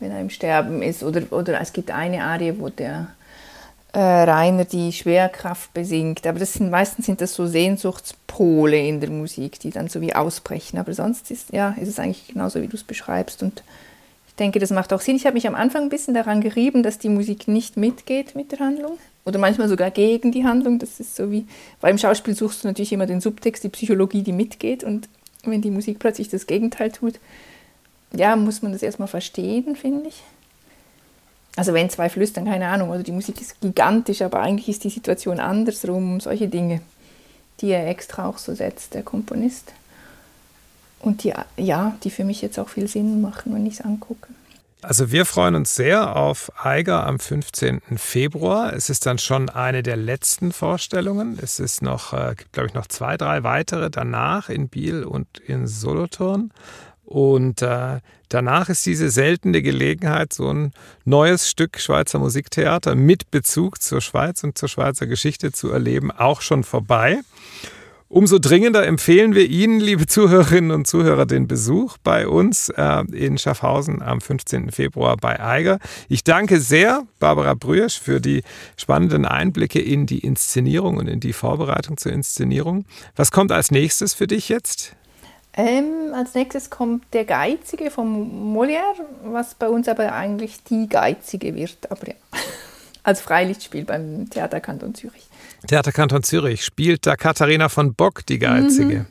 wenn 0.01 0.11
er 0.11 0.21
im 0.21 0.31
Sterben 0.31 0.83
ist. 0.83 1.03
Oder, 1.03 1.23
oder 1.31 1.61
es 1.61 1.73
gibt 1.73 1.91
eine 1.91 2.25
Arie, 2.25 2.55
wo 2.59 2.69
der 2.69 3.09
äh, 3.95 3.99
Rainer 4.01 4.65
die 4.65 4.93
Schwerkraft 4.93 5.73
besingt. 5.73 6.27
Aber 6.27 6.39
das 6.39 6.55
sind, 6.55 6.71
meistens 6.71 7.07
sind 7.07 7.21
das 7.21 7.35
so 7.35 7.47
Sehnsuchtspole 7.47 8.77
in 8.77 9.01
der 9.01 9.11
Musik, 9.11 9.61
die 9.61 9.71
dann 9.71 9.89
so 9.89 10.01
wie 10.01 10.15
ausbrechen. 10.15 10.79
Aber 10.79 10.93
sonst 10.93 11.31
ist, 11.31 11.53
ja, 11.53 11.77
ist 11.81 11.89
es 11.89 11.99
eigentlich 11.99 12.29
genauso, 12.29 12.61
wie 12.61 12.67
du 12.67 12.77
es 12.77 12.85
beschreibst. 12.85 13.43
Und 13.43 13.63
ich 14.27 14.35
denke, 14.35 14.59
das 14.59 14.71
macht 14.71 14.93
auch 14.93 15.01
Sinn. 15.01 15.17
Ich 15.17 15.27
habe 15.27 15.35
mich 15.35 15.47
am 15.47 15.55
Anfang 15.55 15.85
ein 15.85 15.89
bisschen 15.91 16.13
daran 16.13 16.41
gerieben, 16.41 16.83
dass 16.83 16.99
die 16.99 17.09
Musik 17.09 17.47
nicht 17.47 17.77
mitgeht 17.77 18.35
mit 18.35 18.51
der 18.51 18.59
Handlung. 18.59 18.99
Oder 19.25 19.39
manchmal 19.39 19.69
sogar 19.69 19.93
gegen 19.93 20.33
die 20.33 20.45
Handlung. 20.45 20.81
Das 20.81 20.99
ist 20.99 21.15
so 21.15 21.31
wie, 21.31 21.47
weil 21.81 21.93
im 21.93 21.99
Schauspiel 21.99 22.35
suchst 22.35 22.65
du 22.65 22.69
natürlich 22.69 22.93
immer 22.93 23.07
den 23.07 23.21
Subtext, 23.21 23.63
die 23.63 23.69
Psychologie, 23.69 24.23
die 24.23 24.33
mitgeht. 24.33 24.83
Und 24.83 25.09
wenn 25.45 25.63
die 25.63 25.71
Musik 25.71 26.01
plötzlich 26.01 26.29
das 26.29 26.49
Gegenteil 26.49 26.91
tut, 26.91 27.21
ja, 28.17 28.37
muss 28.37 28.63
man 28.63 28.73
das 28.73 28.83
erstmal 28.83 29.09
verstehen, 29.09 29.77
finde 29.77 30.09
ich. 30.09 30.23
Also 31.57 31.73
wenn 31.73 31.89
zwei 31.91 32.09
flüstern, 32.09 32.47
keine 32.47 32.69
Ahnung, 32.69 32.91
oder 32.91 33.03
die 33.03 33.13
Musik 33.13 33.41
ist 33.41 33.61
gigantisch, 33.61 34.23
aber 34.23 34.41
eigentlich 34.41 34.69
ist 34.69 34.85
die 34.85 34.91
Situation 34.91 35.39
andersrum, 35.39 36.21
solche 36.21 36.49
Dinge, 36.49 36.81
die 37.61 37.71
er 37.71 37.89
extra 37.89 38.27
auch 38.27 38.39
so 38.39 38.55
setzt, 38.55 38.95
der 38.95 39.03
Komponist. 39.03 39.73
Und 40.99 41.23
die, 41.23 41.33
ja, 41.57 41.97
die 42.03 42.11
für 42.11 42.25
mich 42.25 42.43
jetzt 42.43 42.59
auch 42.59 42.69
viel 42.69 42.89
Sinn 42.89 43.21
machen, 43.21 43.55
wenn 43.55 43.67
ich 43.67 43.75
es 43.75 43.81
angucke. 43.83 44.29
Also 44.85 45.11
wir 45.11 45.25
freuen 45.25 45.55
uns 45.55 45.75
sehr 45.75 46.15
auf 46.15 46.53
Eiger 46.63 47.07
am 47.07 47.19
15. 47.19 47.81
Februar. 47.97 48.75
Es 48.75 48.91
ist 48.91 49.07
dann 49.07 49.19
schon 49.19 49.49
eine 49.49 49.83
der 49.83 49.97
letzten 49.97 50.53
Vorstellungen. 50.53 51.39
Es 51.41 51.59
ist 51.59 51.81
noch, 51.81 52.13
äh, 52.13 52.35
gibt 52.37 52.53
glaube 52.53 52.69
ich 52.69 52.75
noch 52.75 52.87
zwei, 52.87 53.17
drei 53.17 53.45
weitere 53.45 53.91
danach 53.91 54.51
in 54.51 54.69
Biel 54.69 55.05
und 55.05 55.39
in 55.39 55.67
Solothurn. 55.67 56.53
Und 57.05 57.63
äh, 57.63 58.01
danach 58.29 58.69
ist 58.69 58.87
diese 58.87 59.11
seltene 59.11 59.63
Gelegenheit, 59.63 60.33
so 60.33 60.49
ein 60.49 60.73
neues 61.05 61.49
Stück 61.49 61.79
Schweizer 61.79 62.19
Musiktheater 62.19 62.95
mit 62.95 63.31
Bezug 63.31 63.83
zur 63.83 64.01
Schweiz 64.01 64.43
und 64.43 64.57
zur 64.57 64.69
Schweizer 64.69 65.07
Geschichte 65.07 65.53
zu 65.53 65.71
erleben, 65.71 66.11
auch 66.11 66.41
schon 66.41 66.65
vorbei. 66.65 67.21
Umso 68.15 68.39
dringender 68.39 68.87
empfehlen 68.87 69.35
wir 69.35 69.49
Ihnen, 69.49 69.81
liebe 69.81 70.07
Zuhörerinnen 70.07 70.71
und 70.71 70.87
Zuhörer, 70.87 71.27
den 71.27 71.49
Besuch 71.49 71.97
bei 72.05 72.29
uns 72.29 72.69
äh, 72.69 73.03
in 73.13 73.39
Schaffhausen 73.39 74.03
am 74.03 74.21
15. 74.21 74.71
Februar 74.71 75.17
bei 75.17 75.41
Eiger. 75.41 75.81
Ich 76.09 76.23
danke 76.23 76.61
sehr, 76.61 77.03
Barbara 77.19 77.55
Brüsch, 77.55 77.99
für 77.99 78.21
die 78.21 78.45
spannenden 78.77 79.25
Einblicke 79.25 79.81
in 79.81 80.07
die 80.07 80.21
Inszenierung 80.21 80.99
und 80.99 81.09
in 81.09 81.19
die 81.19 81.33
Vorbereitung 81.33 81.97
zur 81.97 82.13
Inszenierung. 82.13 82.85
Was 83.17 83.33
kommt 83.33 83.51
als 83.51 83.73
nächstes 83.73 84.15
für 84.15 84.29
dich 84.29 84.49
jetzt? 84.49 84.95
Ähm, 85.57 86.13
als 86.15 86.35
nächstes 86.35 86.69
kommt 86.69 87.05
der 87.13 87.25
Geizige 87.25 87.91
vom 87.91 88.57
Molière, 88.57 88.95
was 89.25 89.55
bei 89.55 89.69
uns 89.69 89.89
aber 89.89 90.13
eigentlich 90.13 90.65
die 90.65 90.89
Geizige 90.89 91.55
wird. 91.55 91.91
Aber 91.91 92.09
ja, 92.09 92.15
als 93.05 93.21
Freilichtspiel 93.21 93.85
beim 93.85 94.29
Theaterkanton 94.31 94.95
Zürich. 94.95 95.29
Theaterkanton 95.69 96.23
Zürich 96.23 96.65
spielt 96.65 97.07
da 97.07 97.17
Katharina 97.17 97.69
von 97.69 97.95
Bock 97.95 98.27
die 98.27 98.39
Geizige. 98.39 99.01
Mhm. 99.01 99.07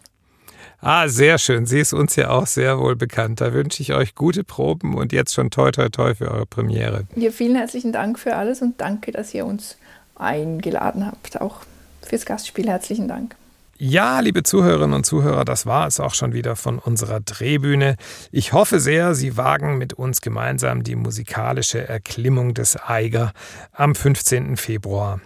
Ah, 0.82 1.08
sehr 1.08 1.38
schön. 1.38 1.66
Sie 1.66 1.80
ist 1.80 1.94
uns 1.94 2.18
ja 2.18 2.30
auch 2.30 2.46
sehr 2.46 2.78
wohl 2.78 2.98
bekannt. 2.98 3.40
Da 3.40 3.54
wünsche 3.54 3.82
ich 3.82 3.94
euch 3.94 4.16
gute 4.16 4.44
Proben 4.44 4.96
und 4.96 5.14
jetzt 5.14 5.34
schon 5.34 5.50
toi 5.50 5.72
toi 5.72 5.88
toi 5.88 6.14
für 6.14 6.30
eure 6.30 6.46
Premiere. 6.46 7.06
Ja, 7.16 7.32
vielen 7.32 7.56
herzlichen 7.56 7.94
Dank 7.94 8.20
für 8.20 8.36
alles 8.36 8.62
und 8.62 8.82
danke, 8.82 9.14
dass 9.14 9.34
ihr 9.34 9.46
uns 9.46 9.78
eingeladen 10.16 11.06
habt. 11.06 11.40
Auch 11.40 11.62
fürs 12.02 12.26
Gastspiel 12.26 12.68
herzlichen 12.68 13.08
Dank. 13.08 13.38
Ja, 13.86 14.22
liebe 14.22 14.43
Zuhörerinnen 14.43 14.93
und 14.93 15.06
Zuhörer, 15.06 15.43
das 15.43 15.65
war 15.65 15.88
es 15.88 16.00
auch 16.00 16.13
schon 16.13 16.32
wieder 16.32 16.56
von 16.56 16.80
unserer 16.80 17.19
Drehbühne. 17.19 17.98
Ich 18.32 18.54
hoffe 18.54 18.80
sehr, 18.80 19.13
Sie 19.13 19.36
wagen 19.36 19.78
mit 19.78 19.91
uns 19.91 20.22
gemeinsam 20.22 20.84
die 20.84 20.96
musikalische 20.96 21.86
Erklimmung 21.86 22.54
des 22.54 22.82
Eiger 22.82 23.34
am 23.74 23.93
15. 23.93 24.56
Februar. 24.56 25.19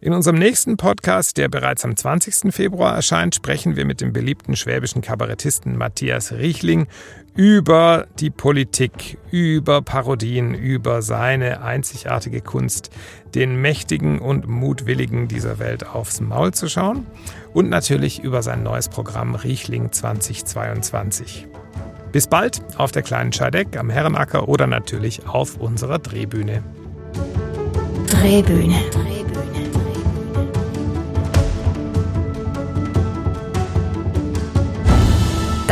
In 0.00 0.12
unserem 0.12 0.38
nächsten 0.38 0.76
Podcast, 0.76 1.38
der 1.38 1.48
bereits 1.48 1.84
am 1.84 1.96
20. 1.96 2.54
Februar 2.54 2.94
erscheint, 2.94 3.34
sprechen 3.34 3.74
wir 3.74 3.84
mit 3.84 4.00
dem 4.00 4.12
beliebten 4.12 4.54
schwäbischen 4.54 5.02
Kabarettisten 5.02 5.76
Matthias 5.76 6.30
Riechling 6.30 6.86
über 7.34 8.06
die 8.20 8.30
Politik, 8.30 9.18
über 9.32 9.82
Parodien, 9.82 10.54
über 10.54 11.02
seine 11.02 11.62
einzigartige 11.62 12.42
Kunst, 12.42 12.90
den 13.34 13.60
Mächtigen 13.60 14.20
und 14.20 14.46
Mutwilligen 14.46 15.26
dieser 15.26 15.58
Welt 15.58 15.84
aufs 15.84 16.20
Maul 16.20 16.54
zu 16.54 16.68
schauen 16.68 17.04
und 17.52 17.68
natürlich 17.68 18.22
über 18.22 18.42
sein 18.42 18.62
neues 18.62 18.88
Programm 18.88 19.34
Riechling 19.34 19.90
2022. 19.90 21.48
Bis 22.12 22.28
bald 22.28 22.62
auf 22.76 22.92
der 22.92 23.02
kleinen 23.02 23.32
Scheideck 23.32 23.76
am 23.76 23.90
Herrenacker 23.90 24.48
oder 24.48 24.68
natürlich 24.68 25.26
auf 25.26 25.56
unserer 25.56 25.98
Drehbühne. 25.98 26.62
Drehbühne. 28.06 28.76